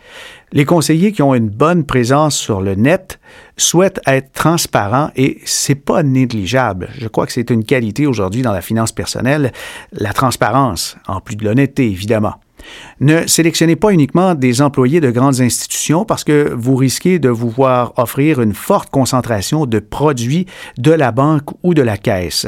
Les 0.53 0.67
conseillers 0.67 1.13
qui 1.13 1.23
ont 1.23 1.35
une 1.35 1.49
bonne 1.49 1.85
présence 1.85 2.37
sur 2.37 2.61
le 2.61 2.75
net 2.75 3.19
souhaitent 3.57 4.01
être 4.07 4.33
transparents 4.33 5.11
et 5.17 5.39
c'est 5.47 5.75
pas 5.75 6.03
négligeable. 6.03 6.91
Je 6.99 7.09
crois 7.09 7.27
que 7.27 7.33
c'est 7.33 7.49
une 7.49 7.65
qualité 7.65 8.07
aujourd'hui 8.07 8.43
dans 8.43 8.53
la 8.53 8.61
finance 8.61 8.93
personnelle, 8.93 9.53
la 9.93 10.13
transparence, 10.13 10.97
en 11.09 11.21
plus 11.21 11.37
de 11.37 11.45
l'honnêteté 11.45 11.87
évidemment. 11.87 12.35
Ne 13.01 13.27
sélectionnez 13.27 13.77
pas 13.77 13.93
uniquement 13.93 14.35
des 14.35 14.63
employés 14.63 15.01
de 15.01 15.11
grandes 15.11 15.41
institutions 15.41 16.05
parce 16.05 16.23
que 16.23 16.53
vous 16.55 16.77
risquez 16.77 17.19
de 17.19 17.29
vous 17.29 17.51
voir 17.51 17.93
offrir 17.97 18.41
une 18.41 18.55
forte 18.55 18.91
concentration 18.91 19.67
de 19.67 19.79
produits 19.79 20.47
de 20.79 20.93
la 20.93 21.13
banque 21.13 21.51
ou 21.63 21.75
de 21.75 21.83
la 21.83 21.97
caisse. 21.97 22.47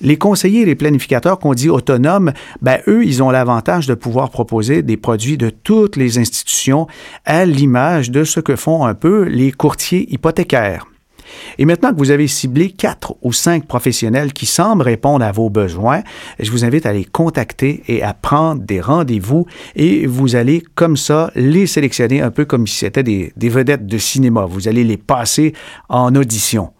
Les 0.00 0.18
conseillers 0.18 0.62
et 0.62 0.66
les 0.66 0.74
planificateurs 0.74 1.38
qu'on 1.38 1.54
dit 1.54 1.70
autonomes, 1.70 2.32
ben, 2.60 2.80
eux, 2.86 3.04
ils 3.04 3.22
ont 3.22 3.30
l'avantage 3.30 3.86
de 3.86 3.94
pouvoir 3.94 4.30
proposer 4.30 4.82
des 4.82 4.96
produits 4.96 5.38
de 5.38 5.50
toutes 5.50 5.96
les 5.96 6.18
institutions 6.18 6.86
à 7.24 7.46
l'image 7.46 8.10
de 8.10 8.24
ce 8.24 8.40
que 8.40 8.56
font 8.56 8.84
un 8.84 8.94
peu 8.94 9.24
les 9.24 9.52
courtiers 9.52 10.12
hypothécaires. 10.12 10.86
Et 11.58 11.64
maintenant 11.64 11.92
que 11.92 11.98
vous 11.98 12.10
avez 12.10 12.28
ciblé 12.28 12.70
quatre 12.70 13.16
ou 13.22 13.32
cinq 13.32 13.66
professionnels 13.66 14.32
qui 14.32 14.46
semblent 14.46 14.82
répondre 14.82 15.24
à 15.24 15.32
vos 15.32 15.50
besoins, 15.50 16.02
je 16.38 16.50
vous 16.50 16.64
invite 16.64 16.86
à 16.86 16.92
les 16.92 17.04
contacter 17.04 17.82
et 17.88 18.02
à 18.02 18.14
prendre 18.14 18.62
des 18.62 18.80
rendez-vous 18.80 19.46
et 19.74 20.06
vous 20.06 20.36
allez 20.36 20.62
comme 20.74 20.96
ça 20.96 21.30
les 21.34 21.66
sélectionner 21.66 22.20
un 22.20 22.30
peu 22.30 22.44
comme 22.44 22.66
si 22.66 22.76
c'était 22.76 23.02
des, 23.02 23.32
des 23.36 23.48
vedettes 23.48 23.86
de 23.86 23.98
cinéma. 23.98 24.46
Vous 24.46 24.68
allez 24.68 24.84
les 24.84 24.98
passer 24.98 25.52
en 25.88 26.14
audition. 26.14 26.70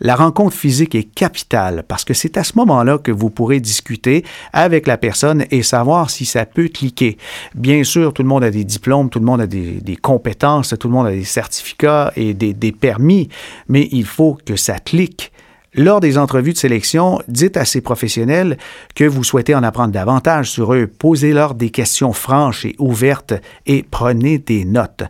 La 0.00 0.14
rencontre 0.14 0.54
physique 0.54 0.94
est 0.94 1.12
capitale 1.12 1.82
parce 1.88 2.04
que 2.04 2.14
c'est 2.14 2.36
à 2.36 2.44
ce 2.44 2.52
moment-là 2.56 2.98
que 2.98 3.10
vous 3.10 3.30
pourrez 3.30 3.58
discuter 3.58 4.24
avec 4.52 4.86
la 4.86 4.96
personne 4.96 5.44
et 5.50 5.64
savoir 5.64 6.10
si 6.10 6.24
ça 6.24 6.46
peut 6.46 6.68
cliquer. 6.68 7.18
Bien 7.56 7.82
sûr, 7.82 8.12
tout 8.12 8.22
le 8.22 8.28
monde 8.28 8.44
a 8.44 8.50
des 8.50 8.62
diplômes, 8.62 9.10
tout 9.10 9.18
le 9.18 9.24
monde 9.24 9.40
a 9.40 9.48
des, 9.48 9.98
compétences, 10.00 10.72
tout 10.78 10.86
le 10.86 10.94
monde 10.94 11.08
a 11.08 11.10
des 11.10 11.24
certificats 11.24 12.12
et 12.14 12.32
des, 12.32 12.72
permis, 12.72 13.28
mais 13.68 13.88
il 13.90 14.04
faut 14.04 14.38
que 14.46 14.54
ça 14.54 14.78
clique. 14.78 15.32
Lors 15.74 15.98
des 15.98 16.16
entrevues 16.16 16.52
de 16.52 16.58
sélection, 16.58 17.20
dites 17.26 17.56
à 17.56 17.64
ces 17.64 17.80
professionnels 17.80 18.56
que 18.94 19.04
vous 19.04 19.24
souhaitez 19.24 19.54
en 19.54 19.64
apprendre 19.64 19.92
davantage 19.92 20.50
sur 20.50 20.74
eux, 20.74 20.86
posez-leur 20.86 21.54
des 21.54 21.70
questions 21.70 22.12
franches 22.12 22.64
et 22.64 22.76
ouvertes 22.78 23.34
et 23.66 23.82
prenez 23.82 24.38
des 24.38 24.64
notes. 24.64 25.02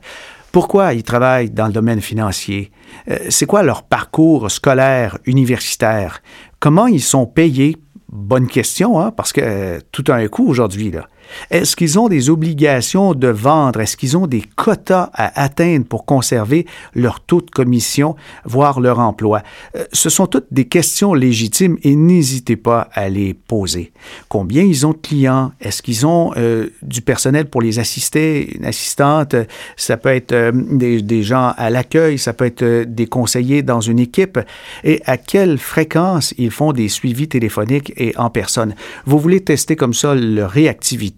Pourquoi 0.52 0.95
ils 0.95 1.02
travaillent 1.02 1.50
dans 1.50 1.67
le 1.67 1.73
domaine 1.73 2.00
financier? 2.00 2.71
Euh, 3.11 3.19
c'est 3.28 3.47
quoi 3.47 3.62
leur 3.62 3.83
parcours 3.83 4.50
scolaire, 4.50 5.19
universitaire? 5.26 6.23
Comment 6.59 6.87
ils 6.87 7.02
sont 7.02 7.26
payés? 7.26 7.76
Bonne 8.11 8.47
question, 8.47 8.99
hein, 8.99 9.11
parce 9.11 9.33
que 9.33 9.43
euh, 9.43 9.81
tout 9.93 10.05
a 10.09 10.14
un 10.14 10.28
coût 10.28 10.49
aujourd'hui. 10.49 10.90
Là. 10.90 11.07
Est-ce 11.50 11.76
qu'ils 11.76 11.99
ont 11.99 12.08
des 12.08 12.30
obligations 12.30 13.14
de 13.14 13.28
vendre? 13.28 13.80
Est-ce 13.80 13.97
qu'ils 13.97 14.16
ont 14.16 14.26
des 14.26 14.42
quotas 14.56 15.11
à 15.12 15.42
atteindre 15.42 15.87
pour 15.87 16.04
conserver 16.04 16.66
leur 16.94 17.20
taux 17.20 17.40
de 17.40 17.50
commission, 17.50 18.16
voire 18.44 18.80
leur 18.80 18.99
emploi? 18.99 19.42
Euh, 19.76 19.85
ce 19.92 20.11
sont 20.11 20.26
toutes 20.26 20.47
des 20.50 20.66
questions 20.66 21.14
légitimes 21.14 21.78
et 21.82 21.97
n'hésitez 21.97 22.56
pas 22.56 22.88
à 22.92 23.08
les 23.08 23.35
poser. 23.35 23.92
Combien 24.28 24.62
ils 24.62 24.87
ont 24.87 24.92
de 24.92 24.99
clients? 24.99 25.52
Est-ce 25.61 25.82
qu'ils 25.82 26.06
ont 26.06 26.32
euh, 26.37 26.68
du 26.82 27.02
personnel 27.02 27.47
pour 27.47 27.62
les 27.62 27.78
assister? 27.78 28.56
Une 28.56 28.64
assistante, 28.64 29.35
ça 29.76 29.97
peut 29.97 30.11
être 30.11 30.32
euh, 30.32 30.52
des, 30.52 31.02
des, 31.02 31.23
gens 31.23 31.52
à 31.56 31.70
l'accueil, 31.70 32.18
ça 32.18 32.32
peut 32.32 32.47
être 32.47 32.85
des 32.85 33.06
conseillers 33.06 33.62
dans 33.62 33.80
une 33.80 33.99
équipe. 33.99 34.38
Et 34.85 35.02
à 35.06 35.16
quelle 35.16 35.58
fréquence 35.58 36.35
ils 36.38 36.50
font 36.50 36.73
des 36.73 36.88
suivis 36.88 37.28
téléphoniques 37.28 37.92
et 37.97 38.16
en 38.16 38.30
personne? 38.30 38.75
Vous 39.06 39.18
voulez 39.18 39.40
tester 39.40 39.76
comme 39.76 39.94
ça 39.94 40.14
leur 40.14 40.50
réactivité 40.50 41.17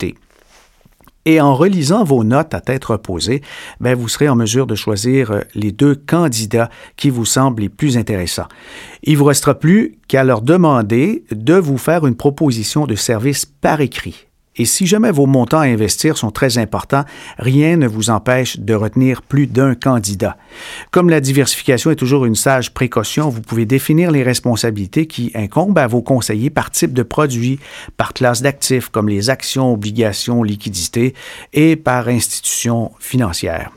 et 1.24 1.40
en 1.40 1.54
relisant 1.54 2.04
vos 2.04 2.24
notes 2.24 2.54
à 2.54 2.60
tête 2.60 2.84
reposée, 2.84 3.42
ben 3.80 3.94
vous 3.94 4.08
serez 4.08 4.28
en 4.28 4.36
mesure 4.36 4.66
de 4.66 4.74
choisir 4.74 5.30
euh, 5.30 5.40
les 5.54 5.72
deux 5.72 5.94
candidats 5.94 6.70
qui 6.96 7.10
vous 7.10 7.24
semblent 7.24 7.62
les 7.62 7.68
plus 7.68 7.96
intéressants. 7.96 8.48
Il 9.02 9.16
vous 9.16 9.24
restera 9.24 9.54
plus 9.54 9.98
qu'à 10.08 10.24
leur 10.24 10.42
demander 10.42 11.24
de 11.30 11.54
vous 11.54 11.78
faire 11.78 12.06
une 12.06 12.16
proposition 12.16 12.86
de 12.86 12.94
service 12.94 13.44
par 13.44 13.80
écrit. 13.80 14.29
Et 14.56 14.64
si 14.64 14.86
jamais 14.86 15.12
vos 15.12 15.26
montants 15.26 15.60
à 15.60 15.66
investir 15.66 16.18
sont 16.18 16.30
très 16.30 16.58
importants, 16.58 17.04
rien 17.38 17.76
ne 17.76 17.86
vous 17.86 18.10
empêche 18.10 18.58
de 18.58 18.74
retenir 18.74 19.22
plus 19.22 19.46
d'un 19.46 19.74
candidat. 19.74 20.36
Comme 20.90 21.08
la 21.08 21.20
diversification 21.20 21.90
est 21.90 21.96
toujours 21.96 22.26
une 22.26 22.34
sage 22.34 22.74
précaution, 22.74 23.28
vous 23.28 23.40
pouvez 23.40 23.64
définir 23.64 24.10
les 24.10 24.22
responsabilités 24.22 25.06
qui 25.06 25.30
incombent 25.34 25.78
à 25.78 25.86
vos 25.86 26.02
conseillers 26.02 26.50
par 26.50 26.70
type 26.70 26.92
de 26.92 27.02
produit, 27.02 27.60
par 27.96 28.12
classe 28.12 28.42
d'actifs 28.42 28.88
comme 28.88 29.08
les 29.08 29.30
actions, 29.30 29.72
obligations, 29.72 30.42
liquidités 30.42 31.14
et 31.52 31.76
par 31.76 32.08
institution 32.08 32.90
financière. 32.98 33.70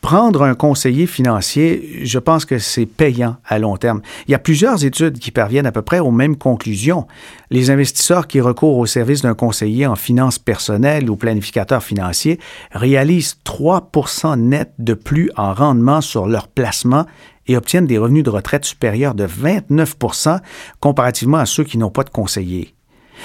Prendre 0.00 0.42
un 0.42 0.54
conseiller 0.54 1.06
financier, 1.06 2.00
je 2.04 2.18
pense 2.18 2.44
que 2.44 2.58
c'est 2.58 2.86
payant 2.86 3.36
à 3.44 3.58
long 3.58 3.76
terme. 3.76 4.00
Il 4.28 4.32
y 4.32 4.34
a 4.34 4.38
plusieurs 4.38 4.84
études 4.84 5.18
qui 5.18 5.30
parviennent 5.30 5.66
à 5.66 5.72
peu 5.72 5.82
près 5.82 5.98
aux 5.98 6.10
mêmes 6.10 6.36
conclusions. 6.36 7.06
Les 7.50 7.70
investisseurs 7.70 8.26
qui 8.26 8.40
recourent 8.40 8.78
au 8.78 8.86
service 8.86 9.22
d'un 9.22 9.34
conseiller 9.34 9.86
en 9.86 9.96
finances 9.96 10.38
personnelles 10.38 11.10
ou 11.10 11.16
planificateur 11.16 11.82
financier 11.82 12.38
réalisent 12.72 13.36
3% 13.44 14.38
net 14.38 14.72
de 14.78 14.94
plus 14.94 15.30
en 15.36 15.54
rendement 15.54 16.00
sur 16.00 16.26
leur 16.26 16.48
placement 16.48 17.06
et 17.46 17.56
obtiennent 17.56 17.86
des 17.86 17.98
revenus 17.98 18.24
de 18.24 18.30
retraite 18.30 18.64
supérieurs 18.64 19.14
de 19.14 19.26
29% 19.26 20.40
comparativement 20.80 21.38
à 21.38 21.46
ceux 21.46 21.64
qui 21.64 21.78
n'ont 21.78 21.90
pas 21.90 22.04
de 22.04 22.10
conseiller. 22.10 22.74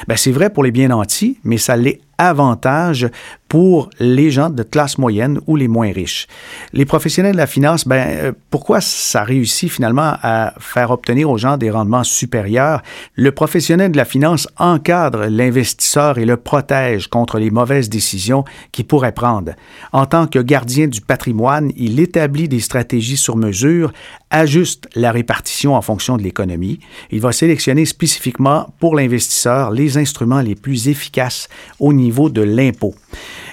Ben, 0.08 0.16
c'est 0.16 0.32
vrai 0.32 0.50
pour 0.50 0.64
les 0.64 0.72
bien 0.72 0.88
nantis, 0.88 1.40
mais 1.44 1.58
ça 1.58 1.76
l'est 1.76 2.02
avantage 2.22 3.10
pour 3.50 3.90
les 4.00 4.32
gens 4.32 4.50
de 4.50 4.64
classe 4.64 4.98
moyenne 4.98 5.40
ou 5.46 5.58
les 5.58 5.68
moins 5.68 5.92
riches. 5.92 6.28
Les 6.72 6.86
professionnels 6.86 7.34
de 7.34 7.38
la 7.38 7.48
finance, 7.48 7.86
ben, 7.86 8.08
euh, 8.08 8.32
pourquoi 8.50 8.80
ça 8.80 9.26
réussit 9.26 9.70
finalement 9.70 10.14
à 10.22 10.54
faire 10.60 10.92
obtenir 10.92 11.30
aux 11.30 11.38
gens 11.38 11.58
des 11.58 11.70
rendements 11.70 12.06
supérieurs? 12.06 12.82
Le 13.16 13.34
professionnel 13.34 13.92
de 13.92 13.98
la 13.98 14.06
finance 14.06 14.48
encadre 14.58 15.26
l'investisseur 15.26 16.18
et 16.18 16.26
le 16.26 16.38
protège 16.38 17.08
contre 17.08 17.40
les 17.40 17.50
mauvaises 17.50 17.90
décisions 17.90 18.46
qu'il 18.72 18.86
pourrait 18.86 19.12
prendre. 19.12 19.52
En 19.92 20.06
tant 20.06 20.28
que 20.28 20.40
gardien 20.40 20.88
du 20.88 21.02
patrimoine, 21.02 21.74
il 21.76 22.00
établit 22.00 22.48
des 22.48 22.62
stratégies 22.62 23.18
sur 23.18 23.36
mesure, 23.36 23.92
ajuste 24.30 24.88
la 24.96 25.12
répartition 25.12 25.76
en 25.76 25.82
fonction 25.82 26.16
de 26.16 26.24
l'économie. 26.24 26.80
Il 27.10 27.20
va 27.20 27.34
sélectionner 27.34 27.86
spécifiquement 27.86 28.74
pour 28.80 28.96
l'investisseur 28.96 29.72
les 29.72 29.98
instruments 29.98 30.40
les 30.40 30.56
plus 30.56 30.88
efficaces 30.88 31.50
au 31.80 31.92
niveau 31.92 32.11
de 32.30 32.42
l'impôt. 32.42 32.94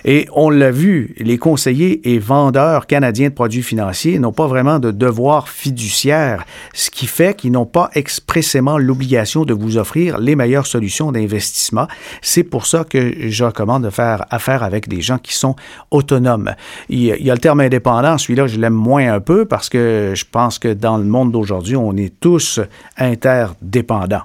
Et 0.04 0.28
on 0.32 0.48
l'a 0.48 0.70
vu, 0.70 1.14
les 1.18 1.38
conseillers 1.38 2.12
et 2.12 2.18
vendeurs 2.18 2.86
canadiens 2.86 3.28
de 3.28 3.34
produits 3.34 3.62
financiers 3.62 4.18
n'ont 4.18 4.32
pas 4.32 4.46
vraiment 4.46 4.78
de 4.78 4.90
devoir 4.90 5.48
fiduciaire, 5.48 6.44
ce 6.72 6.90
qui 6.90 7.06
fait 7.06 7.36
qu'ils 7.36 7.52
n'ont 7.52 7.66
pas 7.66 7.90
expressément 7.94 8.78
l'obligation 8.78 9.44
de 9.44 9.52
vous 9.52 9.76
offrir 9.76 10.18
les 10.18 10.36
meilleures 10.36 10.66
solutions 10.66 11.10
d'investissement. 11.12 11.88
C'est 12.22 12.44
pour 12.44 12.66
ça 12.66 12.84
que 12.84 13.28
je 13.28 13.44
recommande 13.44 13.84
de 13.84 13.90
faire 13.90 14.24
affaire 14.30 14.62
avec 14.62 14.88
des 14.88 15.00
gens 15.00 15.18
qui 15.18 15.34
sont 15.34 15.56
autonomes. 15.90 16.54
Il 16.88 17.00
y 17.00 17.30
a 17.30 17.34
le 17.34 17.40
terme 17.40 17.60
indépendant, 17.60 18.18
celui-là, 18.18 18.46
je 18.46 18.58
l'aime 18.58 18.74
moins 18.74 19.12
un 19.12 19.20
peu 19.20 19.44
parce 19.44 19.68
que 19.68 20.12
je 20.14 20.24
pense 20.30 20.58
que 20.58 20.72
dans 20.72 20.96
le 20.96 21.04
monde 21.04 21.32
d'aujourd'hui, 21.32 21.76
on 21.76 21.96
est 21.96 22.14
tous 22.20 22.60
interdépendants. 22.96 24.22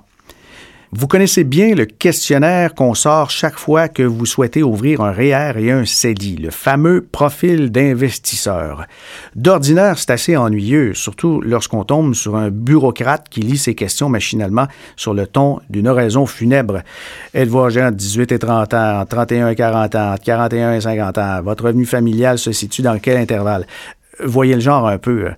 Vous 0.96 1.08
connaissez 1.08 1.44
bien 1.44 1.74
le 1.74 1.86
questionnaire 1.86 2.76
qu'on 2.76 2.94
sort 2.94 3.32
chaque 3.32 3.58
fois 3.58 3.88
que 3.88 4.04
vous 4.04 4.28
souhaitez 4.28 4.62
ouvrir 4.62 5.02
un 5.02 5.12
REER 5.12 5.54
et 5.58 5.72
un 5.72 5.86
CELI, 5.86 6.36
le 6.36 6.52
fameux 6.52 7.02
profil 7.02 7.72
d'investisseur. 7.72 8.86
D'ordinaire, 9.36 9.98
c'est 9.98 10.12
assez 10.12 10.38
ennuyeux, 10.38 10.94
surtout 10.94 11.42
lorsqu'on 11.42 11.84
tombe 11.84 12.14
sur 12.14 12.36
un 12.36 12.52
bureaucrate 12.52 13.28
qui 13.28 13.40
lit 13.40 13.58
ses 13.58 13.74
questions 13.74 14.08
machinalement 14.08 14.68
sur 14.96 15.16
le 15.16 15.26
ton 15.26 15.62
d'une 15.68 15.88
oraison 15.88 16.28
funèbre. 16.28 16.84
Êtes-vous 17.34 17.62
âgé 17.62 17.82
entre 17.82 17.98
18 17.98 18.32
et 18.32 18.40
30 18.40 18.74
ans, 18.76 19.04
31 19.10 19.50
et 19.50 19.56
40 19.56 19.96
ans, 19.96 20.16
41 20.24 20.76
et 20.76 20.82
50 20.82 21.18
ans? 21.18 21.42
Votre 21.42 21.66
revenu 21.66 21.88
familial 21.88 22.38
se 22.38 22.52
situe 22.52 22.84
dans 22.84 23.00
quel 23.00 23.18
intervalle? 23.18 23.66
Voyez 24.24 24.54
le 24.54 24.62
genre 24.62 24.88
un 24.88 25.00
peu. 25.00 25.32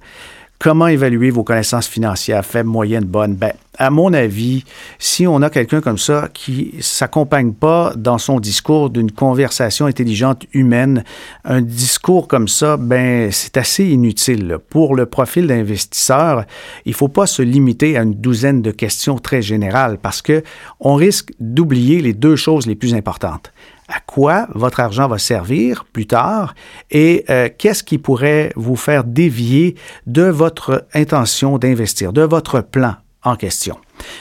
Comment 0.58 0.88
évaluer 0.88 1.32
vos 1.32 1.44
connaissances 1.44 1.88
financières, 1.88 2.46
faibles, 2.46 2.70
moyennes, 2.70 3.04
bonnes? 3.04 3.36
Ben, 3.36 3.52
à 3.78 3.90
mon 3.90 4.14
avis, 4.14 4.64
si 5.00 5.28
on 5.28 5.42
a 5.42 5.50
quelqu'un 5.50 5.82
comme 5.82 5.98
ça 5.98 6.30
qui 6.34 6.76
s'accompagne 6.80 7.52
pas 7.52 7.94
dans 7.98 8.18
son 8.18 8.40
discours 8.40 8.90
d'une 8.90 9.12
conversation 9.12 9.86
intelligente 9.86 10.46
humaine, 10.54 11.04
un 11.44 11.62
discours 11.62 12.30
comme 12.30 12.48
ça, 12.48 12.78
ben, 12.78 13.32
c'est 13.32 13.58
assez 13.58 13.86
inutile. 13.86 14.58
Pour 14.70 14.96
le 14.96 15.06
profil 15.06 15.48
d'investisseur, 15.48 16.46
il 16.86 16.94
faut 16.94 17.10
pas 17.10 17.28
se 17.28 17.42
limiter 17.42 17.98
à 17.98 18.04
une 18.04 18.14
douzaine 18.14 18.62
de 18.62 18.72
questions 18.72 19.18
très 19.20 19.42
générales 19.42 19.98
parce 20.02 20.22
que 20.22 20.42
on 20.80 20.96
risque 20.96 21.32
d'oublier 21.42 22.02
les 22.02 22.14
deux 22.14 22.38
choses 22.38 22.66
les 22.66 22.76
plus 22.76 22.94
importantes 22.94 23.52
à 23.88 24.00
quoi 24.00 24.48
votre 24.54 24.80
argent 24.80 25.08
va 25.08 25.18
servir 25.18 25.86
plus 25.86 26.08
tard 26.08 26.56
et 26.92 27.26
euh, 27.30 27.50
qu'est-ce 27.56 27.84
qui 27.84 27.98
pourrait 27.98 28.52
vous 28.56 28.76
faire 28.76 29.04
dévier 29.04 29.76
de 30.08 30.24
votre 30.24 30.88
intention 30.94 31.58
d'investir, 31.58 32.14
de 32.14 32.22
votre 32.22 32.62
plan 32.62 32.96
en 33.24 33.36
question? 33.36 33.78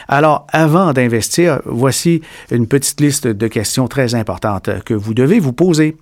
Alors, 0.09 0.47
avant 0.50 0.92
d'investir, 0.92 1.61
voici 1.64 2.23
une 2.50 2.66
petite 2.66 3.00
liste 3.00 3.26
de 3.26 3.47
questions 3.49 3.88
très 3.88 4.14
importantes 4.14 4.71
que 4.85 4.94
vous 4.94 5.14
devez 5.14 5.40
vous 5.40 5.52
poser. 5.52 5.97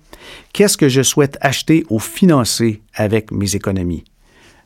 Qu'est-ce 0.53 0.77
que 0.77 0.89
je 0.89 1.01
souhaite 1.01 1.37
acheter 1.41 1.85
ou 1.89 1.99
financer 1.99 2.81
avec 2.93 3.31
mes 3.31 3.55
économies? 3.55 4.03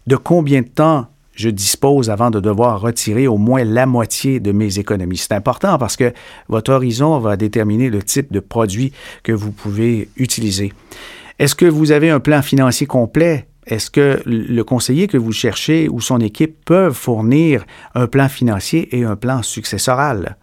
De 0.08 0.16
combien 0.16 0.62
de 0.62 0.68
temps 0.68 1.08
je 1.38 1.50
dispose 1.50 2.10
avant 2.10 2.32
de 2.32 2.39
devoir 2.39 2.82
retirer 2.82 3.27
au 3.27 3.38
moins 3.38 3.63
la 3.63 3.86
moitié 3.86 4.39
de 4.39 4.51
mes 4.51 4.79
économies. 4.79 5.17
C'est 5.17 5.34
important 5.34 5.77
parce 5.77 5.96
que 5.96 6.12
votre 6.50 6.74
horizon 6.74 7.20
va 7.20 7.38
déterminer 7.38 7.89
le 7.89 8.01
type 8.01 8.34
de 8.34 8.39
produit 8.39 8.91
que 9.24 9.32
vous 9.32 9.51
pouvez 9.51 10.10
utiliser. 10.17 10.74
Est-ce 11.38 11.53
que 11.53 11.67
vous 11.67 11.91
avez 11.91 12.10
un 12.10 12.20
plan 12.20 12.41
financier 12.41 12.88
complet? 12.88 13.48
Est-ce 13.67 13.91
que 13.91 14.22
le 14.25 14.63
conseiller 14.63 15.08
que 15.08 15.17
vous 15.17 15.34
cherchez 15.34 15.88
ou 15.89 16.01
son 16.01 16.20
équipe 16.20 16.58
peuvent 16.65 16.94
fournir 16.94 17.65
un 17.94 18.08
plan 18.08 18.29
financier 18.29 18.98
et 18.98 19.03
un 19.03 19.15
plan 19.15 19.44
successoral? 19.44 20.38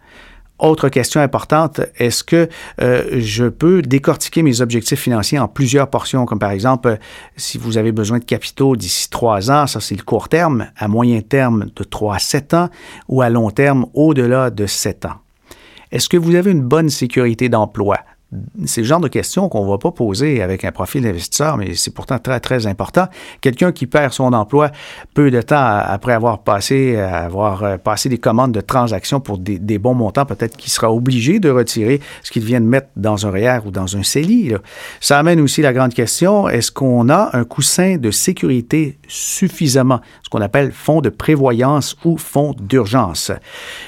Autre 0.57 0.87
question 0.87 1.19
importante, 1.19 1.81
est-ce 1.97 2.23
que 2.23 2.47
euh, 2.81 3.19
je 3.19 3.45
peux 3.45 3.81
décortiquer 3.81 4.41
mes 4.41 4.61
objectifs 4.61 5.01
financiers 5.01 5.37
en 5.37 5.49
plusieurs 5.49 5.89
portions, 5.89 6.25
comme 6.25 6.39
par 6.39 6.51
exemple, 6.51 6.97
si 7.35 7.57
vous 7.57 7.77
avez 7.77 7.91
besoin 7.91 8.19
de 8.19 8.23
capitaux 8.23 8.77
d'ici 8.77 9.09
trois 9.09 9.51
ans, 9.51 9.67
ça 9.67 9.81
c'est 9.81 9.95
le 9.95 10.03
court 10.03 10.29
terme, 10.29 10.67
à 10.77 10.87
moyen 10.87 11.19
terme 11.19 11.65
de 11.75 11.83
trois 11.83 12.15
à 12.15 12.19
sept 12.19 12.53
ans, 12.53 12.69
ou 13.09 13.21
à 13.21 13.29
long 13.29 13.51
terme 13.51 13.85
au-delà 13.93 14.49
de 14.49 14.65
sept 14.65 15.03
ans. 15.05 15.15
Est-ce 15.91 16.07
que 16.07 16.17
vous 16.17 16.35
avez 16.35 16.51
une 16.51 16.63
bonne 16.63 16.89
sécurité 16.89 17.49
d'emploi? 17.49 17.97
C'est 18.65 18.81
le 18.81 18.87
genre 18.87 18.99
de 18.99 19.07
questions 19.07 19.49
qu'on 19.49 19.65
ne 19.65 19.69
va 19.69 19.77
pas 19.77 19.91
poser 19.91 20.41
avec 20.41 20.65
un 20.65 20.71
profil 20.71 21.03
d'investisseur, 21.03 21.57
mais 21.57 21.75
c'est 21.75 21.93
pourtant 21.93 22.19
très, 22.19 22.39
très 22.39 22.67
important. 22.67 23.07
Quelqu'un 23.41 23.71
qui 23.71 23.87
perd 23.87 24.13
son 24.13 24.33
emploi 24.33 24.71
peu 25.13 25.31
de 25.31 25.41
temps 25.41 25.55
après 25.57 26.13
avoir 26.13 26.39
passé, 26.39 26.95
avoir 26.97 27.63
euh, 27.63 27.77
passé 27.77 28.09
des 28.09 28.17
commandes 28.17 28.51
de 28.51 28.61
transactions 28.61 29.19
pour 29.19 29.37
des, 29.37 29.77
bons 29.77 29.93
montants, 29.93 30.25
peut-être 30.25 30.57
qu'il 30.57 30.71
sera 30.71 30.91
obligé 30.91 31.39
de 31.39 31.49
retirer 31.49 31.99
ce 32.23 32.31
qu'il 32.31 32.43
vient 32.43 32.61
de 32.61 32.65
mettre 32.65 32.87
dans 32.95 33.27
un 33.27 33.31
REER 33.31 33.59
ou 33.65 33.71
dans 33.71 33.97
un 33.97 34.03
CELI. 34.03 34.53
Ça 34.99 35.19
amène 35.19 35.39
aussi 35.39 35.61
la 35.61 35.73
grande 35.73 35.93
question, 35.93 36.47
est-ce 36.47 36.71
qu'on 36.71 37.09
a 37.09 37.29
un 37.33 37.43
coussin 37.43 37.97
de 37.97 38.11
sécurité 38.11 38.97
suffisamment, 39.07 40.01
ce 40.23 40.29
qu'on 40.29 40.41
appelle 40.41 40.71
fonds 40.71 41.01
de 41.01 41.09
prévoyance 41.09 41.95
ou 42.05 42.17
fonds 42.17 42.55
d'urgence? 42.57 43.31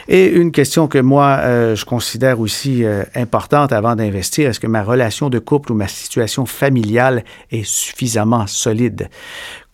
Et 0.07 0.27
une 0.27 0.51
question 0.51 0.87
que 0.87 0.99
moi, 0.99 1.39
euh, 1.41 1.75
je 1.75 1.85
considère 1.85 2.39
aussi 2.39 2.83
euh, 2.83 3.03
importante 3.15 3.71
avant 3.71 3.95
d'investir, 3.95 4.17
est-ce 4.43 4.59
que 4.59 4.67
ma 4.67 4.83
relation 4.83 5.29
de 5.29 5.39
couple 5.39 5.71
ou 5.71 5.75
ma 5.75 5.87
situation 5.87 6.45
familiale 6.45 7.23
est 7.51 7.63
suffisamment 7.63 8.47
solide? 8.47 9.09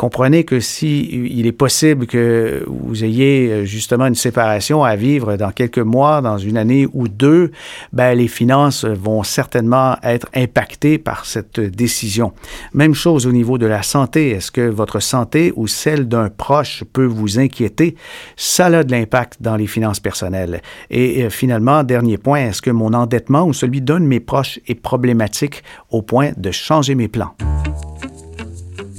Comprenez 0.03 0.43
que 0.43 0.59
si 0.59 1.07
il 1.31 1.47
est 1.47 1.53
possible 1.53 2.07
que 2.07 2.65
vous 2.67 3.05
ayez 3.05 3.49
euh, 3.49 3.63
justement 3.63 4.05
une 4.05 4.15
séparation 4.15 4.83
à 4.83 4.97
vivre 4.97 5.37
dans 5.37 5.51
quelques 5.51 5.79
mois, 5.79 6.19
dans 6.19 6.37
une 6.37 6.57
année 6.57 6.89
ou 6.91 7.07
deux, 7.07 7.51
ben, 7.93 8.13
les 8.13 8.27
finances 8.27 8.83
vont 8.83 9.23
certainement 9.23 9.95
être 10.03 10.27
impactées 10.35 10.97
par 10.97 11.25
cette 11.25 11.61
décision. 11.61 12.33
Même 12.73 12.93
chose 12.93 13.25
au 13.25 13.31
niveau 13.31 13.57
de 13.57 13.65
la 13.65 13.81
santé. 13.81 14.31
Est-ce 14.31 14.51
que 14.51 14.67
votre 14.67 14.99
santé 14.99 15.53
ou 15.55 15.67
celle 15.67 16.09
d'un 16.09 16.29
proche 16.29 16.83
peut 16.91 17.05
vous 17.05 17.39
inquiéter? 17.39 17.95
Ça 18.35 18.65
a 18.65 18.83
de 18.83 18.91
l'impact 18.91 19.37
dans 19.39 19.55
les 19.55 19.67
finances 19.67 20.01
personnelles. 20.01 20.61
Et 20.89 21.23
euh, 21.23 21.29
finalement, 21.29 21.81
dernier 21.85 22.17
point, 22.17 22.49
est-ce 22.49 22.61
que 22.61 22.71
mon 22.71 22.93
endettement 22.93 23.45
ou 23.45 23.53
celui 23.53 23.79
d'un 23.79 24.01
de 24.01 24.05
mes 24.05 24.19
proches 24.19 24.59
est 24.67 24.75
problématique 24.75 25.63
au 25.91 26.01
point 26.01 26.31
de 26.35 26.51
changer 26.51 26.93
mes 26.93 27.07
plans? 27.07 27.33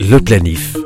Le 0.01 0.19
planif. 0.19 0.77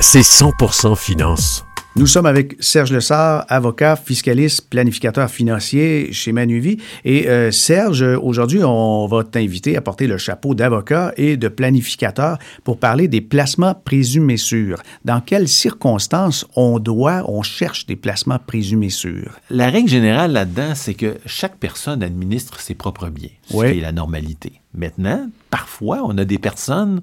C'est 0.00 0.20
100% 0.20 0.96
finance. 0.96 1.64
Nous 1.96 2.06
sommes 2.06 2.26
avec 2.26 2.56
Serge 2.58 2.92
Lessard, 2.92 3.44
avocat, 3.48 3.96
fiscaliste, 3.96 4.68
planificateur 4.68 5.30
financier 5.30 6.12
chez 6.12 6.32
Manuvie. 6.32 6.78
Et 7.04 7.28
euh, 7.28 7.50
Serge, 7.50 8.02
aujourd'hui, 8.02 8.64
on 8.64 9.06
va 9.06 9.24
t'inviter 9.24 9.76
à 9.76 9.80
porter 9.80 10.06
le 10.06 10.18
chapeau 10.18 10.54
d'avocat 10.54 11.12
et 11.16 11.36
de 11.36 11.48
planificateur 11.48 12.38
pour 12.64 12.78
parler 12.78 13.08
des 13.08 13.20
placements 13.20 13.74
présumés 13.74 14.38
sûrs. 14.38 14.82
Dans 15.04 15.20
quelles 15.20 15.48
circonstances 15.48 16.46
on 16.56 16.78
doit, 16.78 17.24
on 17.28 17.42
cherche 17.42 17.86
des 17.86 17.96
placements 17.96 18.40
présumés 18.44 18.90
sûrs? 18.90 19.38
La 19.50 19.70
règle 19.70 19.88
générale 19.88 20.32
là-dedans, 20.32 20.74
c'est 20.74 20.94
que 20.94 21.18
chaque 21.26 21.58
personne 21.58 22.02
administre 22.02 22.58
ses 22.60 22.74
propres 22.74 23.08
biens, 23.08 23.30
ce 23.48 23.54
qui 23.54 23.78
est 23.78 23.82
la 23.82 23.92
normalité. 23.92 24.60
Maintenant, 24.76 25.28
parfois, 25.50 26.02
on 26.04 26.18
a 26.18 26.24
des 26.24 26.38
personnes 26.38 27.00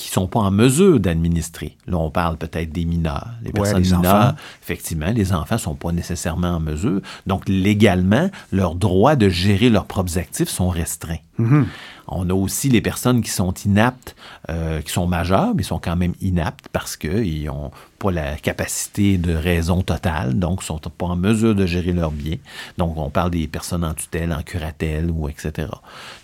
qui 0.00 0.08
sont 0.08 0.26
pas 0.26 0.40
en 0.40 0.50
mesure 0.50 0.98
d'administrer. 0.98 1.76
Là, 1.86 1.98
on 1.98 2.10
parle 2.10 2.38
peut-être 2.38 2.72
des 2.72 2.84
mineurs. 2.84 3.28
Les 3.42 3.52
personnes 3.52 3.82
mineures, 3.82 4.34
effectivement, 4.62 5.10
les 5.14 5.32
enfants 5.32 5.58
sont 5.58 5.74
pas 5.74 5.92
nécessairement 5.92 6.56
en 6.56 6.60
mesure. 6.60 7.00
Donc, 7.26 7.48
légalement, 7.48 8.30
leurs 8.50 8.74
droits 8.74 9.16
de 9.16 9.28
gérer 9.28 9.68
leurs 9.68 9.84
propres 9.84 10.16
actifs 10.16 10.48
sont 10.48 10.70
restreints. 10.70 11.18
Mm-hmm. 11.40 11.64
On 12.12 12.28
a 12.28 12.34
aussi 12.34 12.68
les 12.68 12.80
personnes 12.80 13.22
qui 13.22 13.30
sont 13.30 13.54
inaptes, 13.64 14.16
euh, 14.48 14.80
qui 14.82 14.90
sont 14.90 15.06
majeures, 15.06 15.54
mais 15.54 15.62
sont 15.62 15.78
quand 15.78 15.94
même 15.94 16.14
inaptes 16.20 16.66
parce 16.72 16.96
qu'ils 16.96 17.44
n'ont 17.44 17.70
pas 18.00 18.10
la 18.10 18.36
capacité 18.36 19.16
de 19.16 19.32
raison 19.32 19.82
totale, 19.82 20.38
donc 20.38 20.60
ne 20.60 20.64
sont 20.64 20.78
pas 20.78 21.06
en 21.06 21.16
mesure 21.16 21.54
de 21.54 21.66
gérer 21.66 21.92
leurs 21.92 22.10
biens. 22.10 22.38
Donc, 22.78 22.96
on 22.96 23.10
parle 23.10 23.30
des 23.30 23.46
personnes 23.46 23.84
en 23.84 23.94
tutelle, 23.94 24.32
en 24.32 24.42
curatelle, 24.42 25.10
ou 25.10 25.28
etc. 25.28 25.68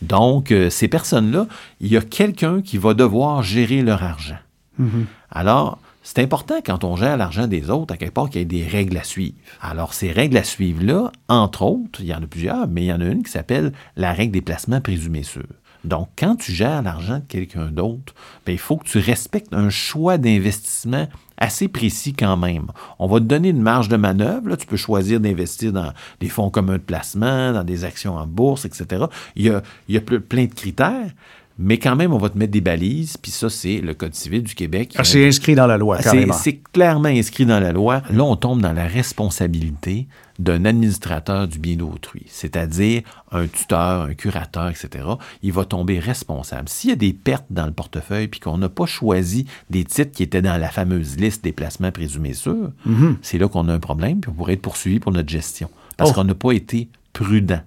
Donc, 0.02 0.50
euh, 0.50 0.70
ces 0.70 0.88
personnes-là, 0.88 1.46
il 1.80 1.92
y 1.92 1.96
a 1.96 2.02
quelqu'un 2.02 2.62
qui 2.62 2.78
va 2.78 2.94
devoir 2.94 3.42
gérer 3.42 3.82
leur 3.82 4.02
argent. 4.02 4.38
Mm-hmm. 4.80 5.04
Alors, 5.30 5.78
c'est 6.06 6.22
important 6.22 6.60
quand 6.64 6.84
on 6.84 6.94
gère 6.94 7.16
l'argent 7.16 7.48
des 7.48 7.68
autres, 7.68 7.92
à 7.92 7.96
quelque 7.96 8.14
part, 8.14 8.30
qu'il 8.30 8.38
y 8.38 8.42
ait 8.42 8.44
des 8.44 8.64
règles 8.64 8.96
à 8.96 9.02
suivre. 9.02 9.34
Alors, 9.60 9.92
ces 9.92 10.12
règles 10.12 10.36
à 10.36 10.44
suivre-là, 10.44 11.10
entre 11.26 11.62
autres, 11.62 11.98
il 11.98 12.06
y 12.06 12.14
en 12.14 12.22
a 12.22 12.26
plusieurs, 12.28 12.68
mais 12.68 12.84
il 12.84 12.86
y 12.86 12.92
en 12.92 13.00
a 13.00 13.06
une 13.06 13.24
qui 13.24 13.32
s'appelle 13.32 13.72
la 13.96 14.12
règle 14.12 14.32
des 14.32 14.40
placements 14.40 14.80
présumés 14.80 15.24
sûrs. 15.24 15.42
Donc, 15.82 16.08
quand 16.16 16.36
tu 16.36 16.52
gères 16.52 16.82
l'argent 16.82 17.16
de 17.16 17.24
quelqu'un 17.26 17.66
d'autre, 17.66 18.14
ben, 18.46 18.52
il 18.52 18.58
faut 18.58 18.76
que 18.76 18.86
tu 18.86 18.98
respectes 18.98 19.52
un 19.52 19.68
choix 19.68 20.16
d'investissement 20.16 21.08
assez 21.38 21.66
précis 21.66 22.12
quand 22.12 22.36
même. 22.36 22.68
On 23.00 23.08
va 23.08 23.18
te 23.18 23.24
donner 23.24 23.48
une 23.48 23.60
marge 23.60 23.88
de 23.88 23.96
manœuvre. 23.96 24.54
Tu 24.54 24.66
peux 24.66 24.76
choisir 24.76 25.18
d'investir 25.18 25.72
dans 25.72 25.92
des 26.20 26.28
fonds 26.28 26.50
communs 26.50 26.74
de 26.74 26.78
placement, 26.78 27.52
dans 27.52 27.64
des 27.64 27.84
actions 27.84 28.14
en 28.14 28.28
bourse, 28.28 28.64
etc. 28.64 29.06
Il 29.34 29.60
y 29.88 29.96
a 29.96 30.00
plein 30.00 30.44
de 30.44 30.54
critères. 30.54 31.10
Mais 31.58 31.78
quand 31.78 31.96
même, 31.96 32.12
on 32.12 32.18
va 32.18 32.28
te 32.28 32.36
mettre 32.36 32.52
des 32.52 32.60
balises, 32.60 33.16
puis 33.16 33.30
ça, 33.30 33.48
c'est 33.48 33.80
le 33.80 33.94
Code 33.94 34.14
civil 34.14 34.42
du 34.42 34.54
Québec. 34.54 34.94
Ah, 34.96 35.04
c'est 35.04 35.26
inscrit 35.26 35.54
dans 35.54 35.66
la 35.66 35.78
loi, 35.78 35.98
carrément. 35.98 36.34
C'est 36.34 36.60
clairement 36.72 37.08
inscrit 37.08 37.46
dans 37.46 37.60
la 37.60 37.72
loi. 37.72 38.02
Là, 38.10 38.24
on 38.24 38.36
tombe 38.36 38.60
dans 38.60 38.74
la 38.74 38.86
responsabilité 38.86 40.06
d'un 40.38 40.66
administrateur 40.66 41.48
du 41.48 41.58
bien 41.58 41.76
d'autrui, 41.76 42.24
c'est-à-dire 42.28 43.02
un 43.32 43.46
tuteur, 43.46 44.02
un 44.02 44.12
curateur, 44.12 44.68
etc. 44.68 45.04
Il 45.42 45.52
va 45.52 45.64
tomber 45.64 45.98
responsable. 45.98 46.68
S'il 46.68 46.90
y 46.90 46.92
a 46.92 46.96
des 46.96 47.14
pertes 47.14 47.46
dans 47.48 47.64
le 47.64 47.72
portefeuille, 47.72 48.28
puis 48.28 48.40
qu'on 48.40 48.58
n'a 48.58 48.68
pas 48.68 48.84
choisi 48.84 49.46
des 49.70 49.84
titres 49.84 50.12
qui 50.12 50.22
étaient 50.22 50.42
dans 50.42 50.60
la 50.60 50.68
fameuse 50.68 51.16
liste 51.16 51.42
des 51.42 51.52
placements 51.52 51.90
présumés 51.90 52.34
sûrs, 52.34 52.70
mhm. 52.84 53.16
c'est 53.22 53.38
là 53.38 53.48
qu'on 53.48 53.68
a 53.68 53.72
un 53.72 53.80
problème, 53.80 54.20
puis 54.20 54.30
on 54.30 54.34
pourrait 54.34 54.54
être 54.54 54.62
poursuivi 54.62 55.00
pour 55.00 55.12
notre 55.12 55.30
gestion, 55.30 55.70
parce 55.96 56.10
oh. 56.10 56.14
qu'on 56.14 56.24
n'a 56.24 56.34
pas 56.34 56.52
été 56.52 56.90
prudent 57.14 57.62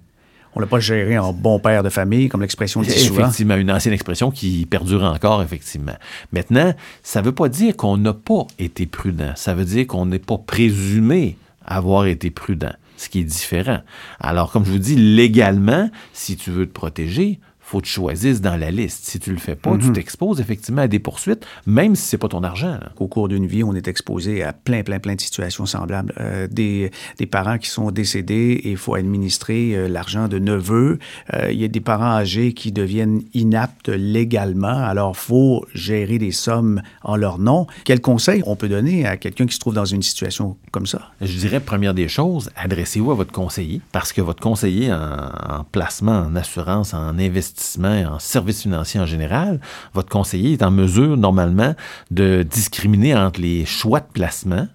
on 0.56 0.60
l'a 0.60 0.68
pas 0.68 0.80
géré 0.80 1.18
en 1.18 1.32
bon 1.32 1.60
père 1.60 1.84
de 1.84 1.90
famille, 1.90 2.28
comme 2.28 2.42
l'expression 2.42 2.82
dit 2.82 2.92
souvent. 2.92 3.22
Effectivement, 3.22 3.56
une 3.56 3.72
ancienne 3.72 3.94
expression 3.94 4.32
qui 4.32 4.66
perdure 4.66 5.04
encore, 5.04 5.44
effectivement. 5.44 5.96
Maintenant, 6.32 6.74
ça 7.04 7.22
ne 7.22 7.26
veut 7.26 7.36
pas 7.36 7.50
dire 7.50 7.76
qu'on 7.78 7.98
n'a 7.98 8.14
pas 8.14 8.48
été 8.58 8.86
prudent. 8.86 9.34
Ça 9.36 9.54
veut 9.54 9.66
dire 9.66 9.86
qu'on 9.88 10.06
n'est 10.06 10.20
pas 10.20 10.38
présumé 10.38 11.38
avoir 11.66 12.08
été 12.08 12.32
prudent. 12.32 12.74
ce 13.00 13.10
qui 13.10 13.20
est 13.22 13.24
différent. 13.24 13.80
Alors, 14.20 14.52
comme 14.52 14.66
je 14.66 14.72
vous 14.72 14.80
dis, 14.80 14.96
légalement, 14.96 15.90
si 16.14 16.36
tu 16.36 16.52
veux 16.52 16.68
te 16.68 16.74
protéger, 16.74 17.40
faut 17.70 17.82
que 17.82 17.86
tu 17.86 17.92
choisisses 17.92 18.42
dans 18.42 18.56
la 18.56 18.72
liste. 18.72 19.06
Si 19.06 19.20
tu 19.20 19.32
le 19.32 19.38
fais 19.38 19.56
pas, 19.56 19.78
tu 19.78 19.86
mhm. 19.88 19.94
t'exposes 19.94 20.42
effectivement 20.42 20.82
à 20.82 20.88
des 20.88 20.98
poursuites, 20.98 21.46
même 21.68 21.96
si 21.96 22.08
c'est 22.08 22.18
pas 22.18 22.28
ton 22.28 22.44
argent. 22.44 22.80
Au 22.98 23.08
cours 23.08 23.28
d'une 23.28 23.46
vie, 23.46 23.64
on 23.64 23.76
est 23.76 23.88
exposé 23.88 24.42
à 24.42 24.54
plein, 24.54 24.82
plein, 24.82 24.98
plein 24.98 25.14
de 25.14 25.22
situations 25.22 25.68
semblables. 25.68 26.12
Euh, 26.20 26.48
des, 26.50 26.90
des, 27.20 27.28
parents 27.28 27.60
qui 27.60 27.70
sont 27.70 27.92
décédés 27.92 28.60
et 28.64 28.72
il 28.72 28.78
faut 28.78 28.96
administrer 28.96 29.76
euh, 29.76 29.88
l'argent 29.88 30.28
de 30.28 30.40
neveux. 30.40 30.98
Euh, 31.36 31.52
il 31.52 31.62
y 31.62 31.64
a 31.64 31.68
des 31.68 31.80
parents 31.80 32.12
âgés 32.12 32.54
qui 32.54 32.72
deviennent 32.72 33.22
inaptes 33.36 33.90
légalement. 33.90 34.68
Alors, 34.68 35.16
faut 35.16 35.64
gérer 35.76 36.18
des 36.18 36.32
sommes 36.32 36.82
en 37.04 37.18
leur 37.18 37.38
nom. 37.38 37.68
Quel 37.84 38.02
conseil 38.02 38.42
on 38.48 38.56
peut 38.56 38.70
donner 38.70 39.06
à 39.06 39.16
quelqu'un 39.16 39.46
qui 39.46 39.54
se 39.54 39.60
trouve 39.60 39.76
dans 39.76 39.86
une 39.86 40.02
situation 40.02 40.58
comme 40.72 40.88
ça? 40.88 41.12
Je 41.22 41.38
dirais, 41.38 41.60
première 41.60 41.94
des 41.94 42.08
choses, 42.08 42.50
adressez-vous 42.56 43.12
à 43.12 43.16
votre 43.16 43.32
conseiller 43.32 43.80
parce 43.92 44.12
que 44.12 44.22
votre 44.22 44.42
conseiller 44.42 44.92
en, 44.92 45.60
en 45.60 45.64
placement, 45.66 46.22
en 46.22 46.36
assurance, 46.36 46.96
en 46.96 47.20
investissement, 47.20 47.59
en 48.06 48.20
services 48.20 48.62
financiers 48.62 49.00
en 49.00 49.06
général, 49.06 49.60
votre 49.94 50.10
conseiller 50.10 50.54
est 50.54 50.64
en 50.64 50.72
mesure 50.72 51.18
normalement 51.18 51.76
de 52.12 52.44
discriminer 52.44 53.16
entre 53.16 53.42
les 53.42 53.66
choix 53.66 54.00
de 54.00 54.08
placement 54.12 54.68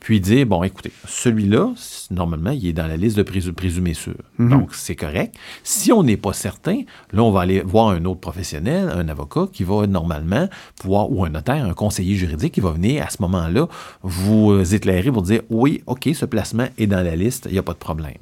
puis 0.00 0.18
dire, 0.18 0.46
bon, 0.46 0.62
écoutez, 0.62 0.92
celui-là, 1.06 1.74
normalement, 2.10 2.50
il 2.50 2.66
est 2.66 2.72
dans 2.72 2.86
la 2.86 2.96
liste 2.96 3.18
de 3.18 3.22
présumés 3.22 3.94
sûrs. 3.94 4.14
Mhm. 4.38 4.48
Donc, 4.48 4.74
c'est 4.74 4.96
correct. 4.96 5.34
Si 5.62 5.92
on 5.92 6.02
n'est 6.02 6.16
pas 6.16 6.32
certain, 6.32 6.80
là, 7.12 7.22
on 7.22 7.30
va 7.30 7.42
aller 7.42 7.60
voir 7.60 7.90
un 7.90 8.04
autre 8.06 8.20
professionnel, 8.20 8.90
un 8.94 9.08
avocat, 9.08 9.46
qui 9.52 9.62
va 9.62 9.86
normalement 9.86 10.48
pouvoir, 10.80 11.12
ou 11.12 11.24
un 11.24 11.28
notaire, 11.28 11.66
un 11.66 11.74
conseiller 11.74 12.16
juridique, 12.16 12.54
qui 12.54 12.60
va 12.60 12.70
venir 12.72 13.04
à 13.04 13.10
ce 13.10 13.18
moment-là 13.20 13.68
vous 14.02 14.74
éclairer 14.74 15.12
pour 15.12 15.22
dire, 15.22 15.42
oui, 15.50 15.82
OK, 15.86 16.08
ce 16.14 16.24
placement 16.24 16.68
est 16.78 16.86
dans 16.86 17.04
la 17.04 17.14
liste, 17.14 17.46
il 17.46 17.52
n'y 17.52 17.58
a 17.58 17.62
pas 17.62 17.74
de 17.74 17.78
problème. 17.78 18.14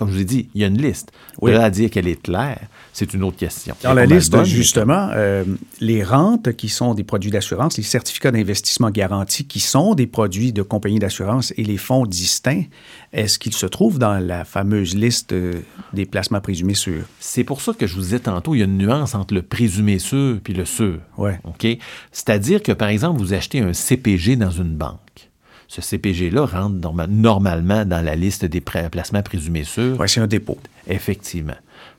Comme 0.00 0.08
je 0.08 0.14
vous 0.14 0.22
ai 0.22 0.24
dit, 0.24 0.48
il 0.54 0.62
y 0.62 0.64
a 0.64 0.68
une 0.68 0.80
liste. 0.80 1.12
Oui. 1.42 1.52
là, 1.52 1.64
à 1.64 1.68
dire 1.68 1.90
qu'elle 1.90 2.08
est 2.08 2.22
claire, 2.22 2.58
c'est 2.90 3.12
une 3.12 3.22
autre 3.22 3.36
question. 3.36 3.76
Dans 3.82 3.92
la 3.92 4.06
liste, 4.06 4.44
justement, 4.44 5.10
euh, 5.12 5.44
les 5.82 6.02
rentes 6.02 6.56
qui 6.56 6.70
sont 6.70 6.94
des 6.94 7.04
produits 7.04 7.30
d'assurance, 7.30 7.76
les 7.76 7.82
certificats 7.82 8.30
d'investissement 8.30 8.88
garantis 8.88 9.44
qui 9.44 9.60
sont 9.60 9.94
des 9.94 10.06
produits 10.06 10.54
de 10.54 10.62
compagnies 10.62 11.00
d'assurance 11.00 11.52
et 11.58 11.64
les 11.64 11.76
fonds 11.76 12.06
distincts, 12.06 12.64
est-ce 13.12 13.38
qu'ils 13.38 13.52
se 13.52 13.66
trouvent 13.66 13.98
dans 13.98 14.18
la 14.18 14.46
fameuse 14.46 14.94
liste 14.94 15.34
euh, 15.34 15.60
des 15.92 16.06
placements 16.06 16.40
présumés 16.40 16.72
sûrs? 16.72 17.04
C'est 17.18 17.44
pour 17.44 17.60
ça 17.60 17.74
que 17.74 17.86
je 17.86 17.94
vous 17.94 18.00
disais 18.00 18.20
tantôt, 18.20 18.54
il 18.54 18.60
y 18.60 18.62
a 18.62 18.64
une 18.64 18.78
nuance 18.78 19.14
entre 19.14 19.34
le 19.34 19.42
présumé 19.42 19.98
sûr 19.98 20.38
puis 20.42 20.54
le 20.54 20.64
sûr. 20.64 20.98
Oui. 21.18 21.32
OK? 21.44 21.66
C'est-à-dire 22.10 22.62
que, 22.62 22.72
par 22.72 22.88
exemple, 22.88 23.20
vous 23.20 23.34
achetez 23.34 23.60
un 23.60 23.74
CPG 23.74 24.36
dans 24.36 24.50
une 24.50 24.76
banque 24.76 25.29
ce 25.70 25.80
CPG-là 25.80 26.46
rentre 26.46 26.92
normalement 27.08 27.84
dans 27.84 28.04
la 28.04 28.16
liste 28.16 28.44
des 28.44 28.60
placements 28.60 29.22
présumés 29.22 29.62
sûrs? 29.62 30.00
Oui, 30.00 30.08
c'est 30.08 30.20
un 30.20 30.26
dépôt. 30.26 30.58
Effectivement. 30.88 31.54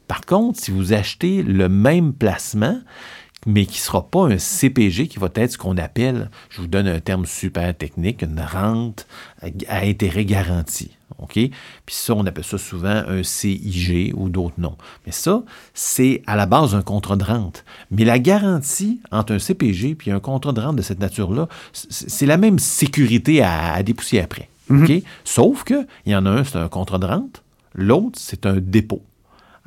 Par 0.09 0.25
contre, 0.25 0.59
si 0.59 0.71
vous 0.71 0.91
achetez 0.91 1.41
le 1.41 1.69
même 1.69 2.11
placement, 2.11 2.81
mais 3.45 3.65
qui 3.65 3.79
ne 3.79 3.83
sera 3.83 4.07
pas 4.07 4.27
un 4.27 4.37
CPG, 4.37 5.07
qui 5.07 5.19
va 5.19 5.29
être 5.33 5.51
ce 5.53 5.57
qu'on 5.57 5.77
appelle, 5.77 6.29
je 6.49 6.61
vous 6.61 6.67
donne 6.67 6.87
un 6.87 6.99
terme 6.99 7.25
super 7.25 7.75
technique, 7.75 8.21
une 8.21 8.39
rente 8.39 9.07
à 9.67 9.79
intérêt 9.79 10.25
garanti. 10.25 10.91
OK? 11.19 11.33
Puis 11.33 11.51
ça, 11.87 12.13
on 12.13 12.25
appelle 12.25 12.43
ça 12.43 12.57
souvent 12.57 13.03
un 13.07 13.23
CIG 13.23 14.13
ou 14.15 14.29
d'autres 14.29 14.59
noms. 14.59 14.77
Mais 15.05 15.11
ça, 15.11 15.43
c'est 15.73 16.21
à 16.27 16.35
la 16.35 16.45
base 16.45 16.75
un 16.75 16.81
contrat 16.81 17.15
de 17.15 17.23
rente. 17.23 17.63
Mais 17.89 18.05
la 18.05 18.19
garantie 18.19 18.99
entre 19.11 19.33
un 19.33 19.39
CPG 19.39 19.97
et 20.05 20.11
un 20.11 20.19
contrat 20.19 20.51
de 20.51 20.61
rente 20.61 20.75
de 20.75 20.81
cette 20.81 20.99
nature-là, 20.99 21.47
c'est 21.73 22.25
la 22.25 22.37
même 22.37 22.59
sécurité 22.59 23.41
à, 23.41 23.73
à 23.73 23.83
dépoussier 23.83 24.21
après. 24.21 24.49
Mhm. 24.69 24.83
OK? 24.83 25.03
Sauf 25.23 25.63
qu'il 25.63 25.87
y 26.05 26.15
en 26.15 26.25
a 26.25 26.29
un, 26.29 26.43
c'est 26.43 26.57
un 26.57 26.69
contrat 26.69 26.97
de 26.97 27.05
rente. 27.05 27.43
L'autre, 27.73 28.19
c'est 28.19 28.45
un 28.45 28.57
dépôt. 28.57 29.01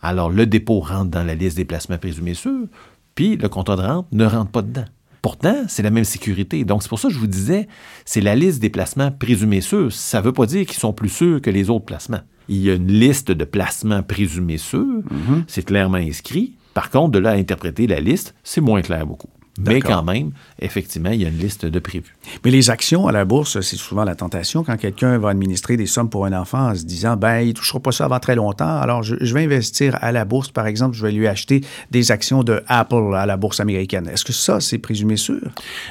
Alors, 0.03 0.31
le 0.31 0.45
dépôt 0.45 0.81
rentre 0.81 1.11
dans 1.11 1.25
la 1.25 1.35
liste 1.35 1.57
des 1.57 1.65
placements 1.65 1.97
présumés 1.97 2.35
sûrs, 2.35 2.67
puis 3.15 3.37
le 3.37 3.49
contrat 3.49 3.77
de 3.77 3.83
rente 3.83 4.07
ne 4.13 4.25
rentre 4.25 4.51
pas 4.51 4.63
dedans. 4.63 4.85
Pourtant, 5.23 5.65
c'est 5.69 5.83
la 5.83 5.91
même 5.91 6.05
sécurité. 6.05 6.65
Donc, 6.65 6.83
c'est 6.83 6.89
pour 6.89 6.99
ça 6.99 7.09
que 7.09 7.15
je 7.15 7.19
vous 7.19 7.27
disais, 7.27 7.67
c'est 8.05 8.21
la 8.21 8.37
liste 8.37 8.61
des 8.61 8.69
placements 8.69 9.11
présumés 9.11 9.63
sûrs. 9.63 9.91
Ça 9.91 10.21
ne 10.21 10.25
veut 10.27 10.33
pas 10.33 10.45
dire 10.45 10.67
qu'ils 10.67 10.79
sont 10.79 10.93
plus 10.93 11.09
sûrs 11.09 11.41
que 11.41 11.49
les 11.49 11.71
autres 11.71 11.87
placements. 11.87 12.21
Il 12.49 12.59
y 12.59 12.71
a 12.71 12.75
une 12.75 12.93
liste 12.93 13.33
de 13.33 13.45
placements 13.45 14.03
présumés 14.03 14.59
sûrs. 14.59 14.83
Mm-hmm. 14.83 15.45
C'est 15.47 15.65
clairement 15.65 15.97
inscrit. 15.97 16.57
Par 16.75 16.91
contre, 16.91 17.13
de 17.13 17.21
là 17.21 17.31
à 17.31 17.35
interpréter 17.37 17.87
la 17.87 18.01
liste, 18.01 18.35
c'est 18.43 18.61
moins 18.61 18.83
clair 18.83 19.07
beaucoup. 19.07 19.31
Mais 19.59 19.81
quand 19.81 20.03
même, 20.03 20.33
effectivement, 20.61 21.11
il 21.11 21.23
y 21.23 21.25
a 21.25 21.29
une 21.29 21.39
liste 21.39 21.65
de 21.65 21.79
prévus. 21.79 22.17
Mais 22.45 22.51
les 22.51 22.71
actions 22.71 23.07
à 23.07 23.13
la 23.13 23.25
bourse, 23.25 23.61
c'est 23.61 23.77
souvent 23.77 24.05
la 24.05 24.17
tentation 24.17 24.65
quand 24.65 24.77
quelqu'un 24.77 25.17
va 25.19 25.29
administrer 25.29 25.77
des 25.77 25.87
sommes 25.87 26.11
pour 26.11 26.27
un 26.27 26.33
enfant 26.33 26.71
en 26.71 26.75
se 26.75 26.85
disant, 26.85 27.17
ben, 27.17 27.41
il 27.41 27.49
ne 27.49 27.53
touchera 27.53 27.79
pas 27.79 27.93
ça 27.93 28.07
avant 28.07 28.19
très 28.19 28.35
longtemps, 28.35 28.81
alors 28.81 29.03
je, 29.03 29.15
vais 29.35 29.45
investir 29.45 29.97
à 30.01 30.11
la 30.11 30.25
bourse, 30.25 30.51
par 30.51 30.67
exemple, 30.67 30.97
je 30.97 31.07
vais 31.07 31.13
lui 31.13 31.29
acheter 31.29 31.61
des 31.91 32.11
actions 32.11 32.43
de 32.43 32.63
Apple 32.67 33.15
à 33.15 33.27
la 33.27 33.37
bourse 33.37 33.61
américaine. 33.61 34.09
Est-ce 34.09 34.25
que 34.25 34.33
ça, 34.33 34.61
c'est 34.61 34.79
présumé 34.79 35.17
sûr? 35.17 35.41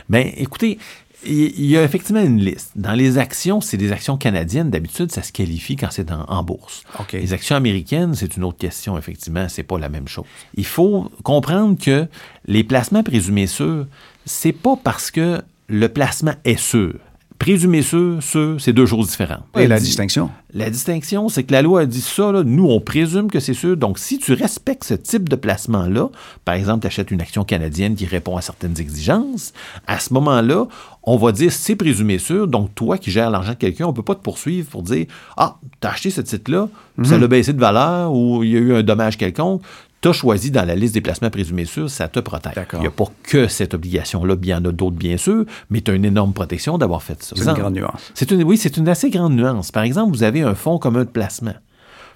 Bien, 0.09 0.29
écoutez, 0.35 0.77
il 1.25 1.65
y 1.65 1.77
a 1.77 1.83
effectivement 1.83 2.21
une 2.21 2.39
liste. 2.39 2.71
Dans 2.75 2.93
les 2.93 3.17
actions, 3.17 3.61
c'est 3.61 3.77
des 3.77 3.91
actions 3.91 4.17
canadiennes. 4.17 4.69
D'habitude, 4.69 5.11
ça 5.11 5.23
se 5.23 5.31
qualifie 5.31 5.75
quand 5.75 5.89
c'est 5.91 6.11
en, 6.11 6.43
bourse. 6.43 6.83
Les 7.13 7.33
actions 7.33 7.55
américaines, 7.55 8.15
c'est 8.15 8.37
une 8.37 8.43
autre 8.43 8.57
question, 8.57 8.97
effectivement. 8.97 9.47
C'est 9.49 9.63
pas 9.63 9.79
la 9.79 9.89
même 9.89 10.07
chose. 10.07 10.25
Il 10.55 10.65
faut 10.65 11.11
comprendre 11.23 11.77
que 11.77 12.07
les 12.45 12.63
placements 12.63 13.03
présumés 13.03 13.47
sûrs, 13.47 13.85
c'est 14.25 14.51
pas 14.53 14.75
parce 14.81 15.11
que 15.11 15.41
le 15.67 15.89
placement 15.89 16.35
est 16.43 16.59
sûr. 16.59 16.93
Présumé 17.39 17.81
sûr, 17.81 18.23
sûr, 18.23 18.55
c'est 18.59 18.71
deux 18.71 18.85
choses 18.85 19.09
différentes. 19.09 19.43
Et 19.57 19.67
la 19.67 19.79
distinction? 19.79 20.29
La 20.53 20.69
distinction, 20.69 21.27
c'est 21.27 21.43
que 21.43 21.51
la 21.51 21.61
loi 21.61 21.81
a 21.81 21.85
dit 21.85 21.99
ça, 21.99 22.31
nous, 22.31 22.69
on 22.69 22.79
présume 22.79 23.29
que 23.29 23.39
c'est 23.41 23.53
sûr. 23.53 23.75
Donc, 23.75 23.99
si 23.99 24.17
tu 24.17 24.33
respectes 24.33 24.85
ce 24.85 24.93
type 24.93 25.27
de 25.27 25.35
placement-là, 25.35 26.09
par 26.45 26.55
exemple, 26.55 26.81
tu 26.81 26.87
achètes 26.87 27.11
une 27.11 27.19
action 27.19 27.43
canadienne 27.43 27.95
qui 27.95 28.05
répond 28.05 28.37
à 28.37 28.41
certaines 28.41 28.79
exigences, 28.79 29.51
à 29.87 29.99
ce 29.99 30.13
moment-là, 30.13 30.67
on 31.03 31.17
va 31.17 31.31
dire 31.31 31.51
c'est 31.51 31.75
présumé 31.75 32.17
sûr. 32.17 32.47
Donc, 32.47 32.73
toi 32.75 32.97
qui 32.97 33.11
gères 33.11 33.29
l'argent 33.29 33.51
de 33.51 33.57
quelqu'un, 33.57 33.85
on 33.85 33.89
ne 33.89 33.95
peut 33.95 34.03
pas 34.03 34.15
te 34.15 34.21
poursuivre 34.21 34.69
pour 34.69 34.83
dire 34.83 35.05
Ah, 35.37 35.57
tu 35.81 35.87
as 35.87 35.91
acheté 35.91 36.09
ce 36.09 36.21
titre-là, 36.21 36.69
ça 37.03 37.17
mhm. 37.17 37.23
a 37.23 37.27
baissé 37.27 37.53
de 37.53 37.59
valeur 37.59 38.13
ou 38.13 38.43
il 38.43 38.51
y 38.51 38.57
a 38.57 38.59
eu 38.59 38.73
un 38.73 38.83
dommage 38.83 39.17
quelconque 39.17 39.61
tu 40.03 40.09
as 40.09 40.13
choisi 40.13 40.51
dans 40.51 40.65
la 40.65 40.75
liste 40.75 40.93
des 40.93 41.01
placements 41.01 41.29
présumés 41.29 41.63
sûrs, 41.63 41.89
ça 41.89 42.09
te 42.09 42.19
protège. 42.19 42.53
Il 42.73 42.79
n'y 42.79 42.87
a 42.87 42.91
pas 42.91 43.05
que 43.23 43.47
cette 43.47 43.73
obligation-là, 43.73 44.35
il 44.41 44.47
y 44.49 44.53
en 44.53 44.65
a 44.65 44.71
d'autres 44.73 44.97
bien 44.97 45.15
sûr, 45.15 45.45
mais 45.69 45.79
tu 45.79 45.91
as 45.91 45.93
une 45.93 46.03
énorme 46.03 46.33
protection 46.33 46.77
d'avoir 46.77 47.01
fait 47.01 47.23
ça. 47.23 47.37
C'est 47.37 47.49
une 47.49 47.53
grande 47.53 47.75
nuance. 47.75 48.13
Une, 48.29 48.43
oui, 48.43 48.57
c'est 48.57 48.75
une 48.75 48.89
assez 48.89 49.09
grande 49.09 49.33
nuance. 49.33 49.71
Par 49.71 49.83
exemple, 49.83 50.13
vous 50.13 50.23
avez 50.23 50.41
un 50.41 50.55
fonds 50.55 50.77
commun 50.77 51.05
de 51.05 51.09
placement. 51.09 51.55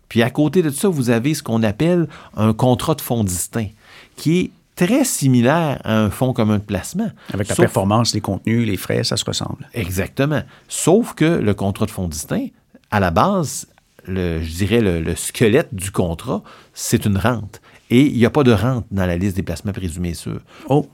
Puis 0.09 0.21
à 0.21 0.29
côté 0.29 0.61
de 0.61 0.69
ça, 0.69 0.89
vous 0.89 1.09
avez 1.09 1.33
ce 1.33 1.41
qu'on 1.41 1.63
appelle 1.63 2.09
un 2.35 2.51
contrat 2.51 2.93
de 2.93 3.01
fonds 3.01 3.23
distinct, 3.23 3.69
qui 4.17 4.39
est 4.39 4.51
très 4.77 5.03
similaire 5.03 5.81
à 5.83 5.99
un 5.99 6.09
fonds 6.09 6.31
commun 6.31 6.59
de 6.59 6.63
placement. 6.63 7.11
Avec 7.33 7.49
la 7.49 7.55
performance, 7.55 8.13
les 8.13 8.21
contenus, 8.21 8.65
les 8.65 8.77
frais, 8.77 9.03
ça 9.03 9.17
se 9.17 9.25
ressemble. 9.25 9.67
Exactement. 9.73 10.43
Sauf 10.69 11.13
que 11.13 11.25
le 11.25 11.53
contrat 11.53 11.85
de 11.85 11.91
fonds 11.91 12.07
distinct, 12.07 12.47
à 12.91 13.01
la 13.01 13.11
base, 13.11 13.67
le, 14.05 14.41
je 14.41 14.55
dirais 14.55 14.79
le 14.79 15.15
squelette 15.15 15.75
du 15.75 15.91
contrat, 15.91 16.41
c'est 16.73 17.05
une 17.05 17.17
rente. 17.17 17.59
Et 17.89 18.01
il 18.01 18.17
n'y 18.17 18.25
a 18.25 18.29
pas 18.29 18.43
de 18.43 18.51
rente 18.51 18.85
dans 18.91 19.05
la 19.05 19.17
liste 19.17 19.35
des 19.35 19.43
placements 19.43 19.73
présumés 19.73 20.13
sûrs. 20.13 20.41
Oh! 20.69 20.87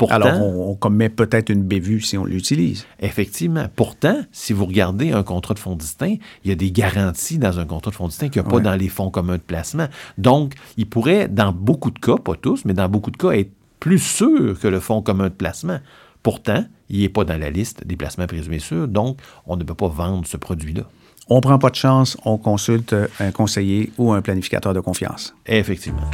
Pourtant, 0.00 0.14
Alors, 0.14 0.40
on, 0.40 0.74
commet 0.76 1.10
peut-être 1.10 1.50
une 1.50 1.62
bévue 1.62 2.00
si 2.00 2.16
on 2.16 2.24
l'utilise. 2.24 2.86
Effectivement. 3.00 3.66
Pourtant, 3.76 4.22
si 4.32 4.54
vous 4.54 4.64
regardez 4.64 5.12
un 5.12 5.22
contrat 5.22 5.52
de 5.52 5.58
fonds 5.58 5.76
distinct, 5.76 6.16
il 6.42 6.48
y 6.48 6.52
a 6.52 6.54
des 6.54 6.72
garanties 6.72 7.36
dans 7.36 7.58
un 7.58 7.66
contrat 7.66 7.90
de 7.90 7.96
fonds 7.96 8.08
distinct 8.08 8.30
qu'il 8.30 8.40
n'y 8.40 8.48
a 8.48 8.50
pas 8.50 8.60
dans 8.60 8.74
les 8.74 8.88
fonds 8.88 9.10
communs 9.10 9.36
de 9.36 9.42
placement. 9.42 9.88
Donc, 10.16 10.54
il 10.78 10.88
pourrait, 10.88 11.28
dans 11.28 11.52
beaucoup 11.52 11.90
de 11.90 11.98
cas, 11.98 12.16
pas 12.16 12.34
tous, 12.34 12.64
mais 12.64 12.72
dans 12.72 12.88
beaucoup 12.88 13.10
de 13.10 13.18
cas, 13.18 13.32
être 13.32 13.52
plus 13.78 13.98
sûr 13.98 14.58
que 14.58 14.68
le 14.68 14.80
fonds 14.80 15.02
commun 15.02 15.24
de 15.24 15.34
placement. 15.34 15.80
Pourtant, 16.22 16.64
il 16.88 17.00
n'est 17.00 17.10
pas 17.10 17.24
dans 17.24 17.38
la 17.38 17.50
liste 17.50 17.86
des 17.86 17.96
placements 17.96 18.26
présumés 18.26 18.58
sûrs, 18.58 18.88
donc 18.88 19.18
on 19.44 19.58
ne 19.58 19.64
peut 19.64 19.74
pas 19.74 19.88
vendre 19.88 20.26
ce 20.26 20.38
produit-là 20.38 20.84
on 21.32 21.36
ne 21.36 21.40
prend 21.42 21.58
pas 21.60 21.70
de 21.70 21.76
chance, 21.76 22.16
on 22.24 22.38
consulte 22.38 22.92
un 23.20 23.30
conseiller 23.30 23.92
ou 23.98 24.12
un 24.12 24.20
planificateur 24.20 24.74
de 24.74 24.80
confiance. 24.80 25.32
Effectivement. 25.46 26.10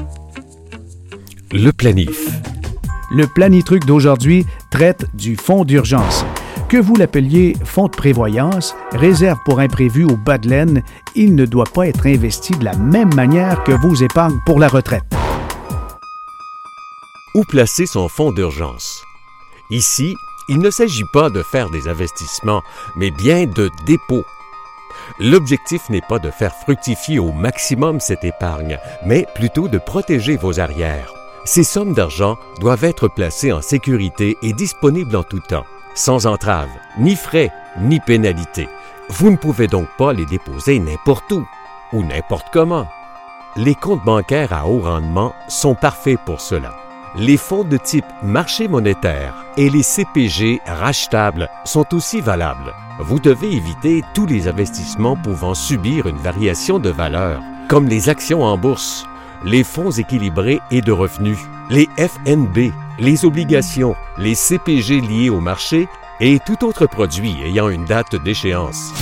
Le 1.52 1.70
planif. 1.70 2.28
Le 3.10 3.26
planitruc 3.26 3.84
d'aujourd'hui 3.84 4.46
traite 4.70 5.06
du 5.14 5.36
fonds 5.36 5.64
d'urgence. 5.64 6.24
Que 6.68 6.76
vous 6.76 6.96
l'appeliez 6.96 7.56
fonds 7.64 7.86
de 7.86 7.96
prévoyance, 7.96 8.74
réserve 8.90 9.38
pour 9.44 9.60
imprévu 9.60 10.04
ou 10.04 10.16
bas 10.16 10.38
de 10.38 10.48
laine, 10.48 10.82
il 11.14 11.36
ne 11.36 11.46
doit 11.46 11.70
pas 11.72 11.86
être 11.86 12.06
investi 12.06 12.52
de 12.54 12.64
la 12.64 12.74
même 12.76 13.14
manière 13.14 13.62
que 13.62 13.70
vos 13.70 13.94
épargnes 13.94 14.40
pour 14.44 14.58
la 14.58 14.66
retraite. 14.66 15.04
Où 17.36 17.44
placer 17.44 17.86
son 17.86 18.08
fonds 18.08 18.32
d'urgence? 18.32 19.04
Ici, 19.70 20.16
il 20.48 20.58
ne 20.58 20.70
s'agit 20.70 21.04
pas 21.12 21.30
de 21.30 21.42
faire 21.42 21.70
des 21.70 21.88
investissements, 21.88 22.62
mais 22.96 23.12
bien 23.12 23.46
de 23.46 23.70
dépôts 23.86 24.24
L'objectif 25.20 25.88
n'est 25.88 26.02
pas 26.02 26.18
de 26.18 26.30
faire 26.30 26.54
fructifier 26.54 27.20
au 27.20 27.30
maximum 27.30 28.00
cette 28.00 28.24
épargne, 28.24 28.78
mais 29.04 29.26
plutôt 29.34 29.68
de 29.68 29.78
protéger 29.78 30.36
vos 30.36 30.58
arrières. 30.58 31.12
Ces 31.46 31.62
sommes 31.62 31.92
d'argent 31.92 32.38
doivent 32.58 32.82
être 32.82 33.06
placées 33.06 33.52
en 33.52 33.62
sécurité 33.62 34.36
et 34.42 34.52
disponibles 34.52 35.14
en 35.14 35.22
tout 35.22 35.38
temps, 35.38 35.64
sans 35.94 36.26
entrave, 36.26 36.68
ni 36.98 37.14
frais, 37.14 37.52
ni 37.80 38.00
pénalité, 38.00 38.68
Vous 39.10 39.30
ne 39.30 39.36
pouvez 39.36 39.68
donc 39.68 39.86
pas 39.96 40.12
les 40.12 40.26
déposer 40.26 40.80
n'importe 40.80 41.30
où 41.30 41.46
ou 41.92 42.02
n'importe 42.02 42.48
comment. 42.52 42.88
Les 43.54 43.76
comptes 43.76 44.04
bancaires 44.04 44.52
à 44.52 44.66
haut 44.66 44.80
rendement 44.80 45.36
sont 45.46 45.76
parfaits 45.76 46.18
pour 46.26 46.40
cela. 46.40 46.74
Les 47.14 47.36
fonds 47.36 47.62
de 47.62 47.76
type 47.76 48.04
marché 48.24 48.66
monétaire 48.66 49.44
et 49.56 49.70
les 49.70 49.84
CPG 49.84 50.60
rachetables 50.66 51.48
sont 51.64 51.94
aussi 51.94 52.20
valables. 52.20 52.74
Vous 52.98 53.20
devez 53.20 53.52
éviter 53.54 54.02
tous 54.14 54.26
les 54.26 54.48
investissements 54.48 55.16
pouvant 55.16 55.54
subir 55.54 56.08
une 56.08 56.16
variation 56.16 56.80
de 56.80 56.90
valeur, 56.90 57.40
comme 57.68 57.86
les 57.86 58.08
actions 58.08 58.42
en 58.42 58.58
bourse, 58.58 59.06
les 59.44 59.64
fonds 59.64 59.90
équilibrés 59.90 60.60
et 60.70 60.80
de 60.80 60.92
revenus, 60.92 61.38
les 61.70 61.88
FNB, 61.98 62.72
les 62.98 63.24
obligations, 63.24 63.94
les 64.18 64.34
CPG 64.34 65.00
liés 65.00 65.30
au 65.30 65.40
marché 65.40 65.88
et 66.20 66.38
tout 66.44 66.64
autre 66.64 66.86
produit 66.86 67.34
ayant 67.44 67.68
une 67.68 67.84
date 67.84 68.16
d'échéance. 68.22 68.92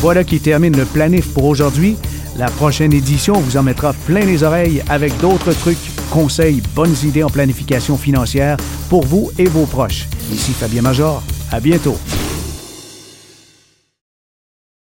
Voilà 0.00 0.24
qui 0.24 0.40
termine 0.40 0.76
le 0.76 0.84
planif 0.84 1.32
pour 1.32 1.44
aujourd'hui. 1.44 1.96
La 2.36 2.50
prochaine 2.50 2.92
édition 2.92 3.34
vous 3.34 3.56
en 3.56 3.62
mettra 3.62 3.92
plein 3.92 4.24
les 4.24 4.42
oreilles 4.44 4.82
avec 4.88 5.16
d'autres 5.18 5.52
trucs, 5.52 5.78
conseils, 6.10 6.62
bonnes 6.74 6.94
idées 7.02 7.24
en 7.24 7.30
planification 7.30 7.96
financière 7.96 8.56
pour 8.88 9.04
vous 9.04 9.30
et 9.38 9.46
vos 9.46 9.66
proches. 9.66 10.06
Ici 10.32 10.52
Fabien 10.52 10.82
Major. 10.82 11.22
À 11.50 11.60
bientôt. 11.60 11.96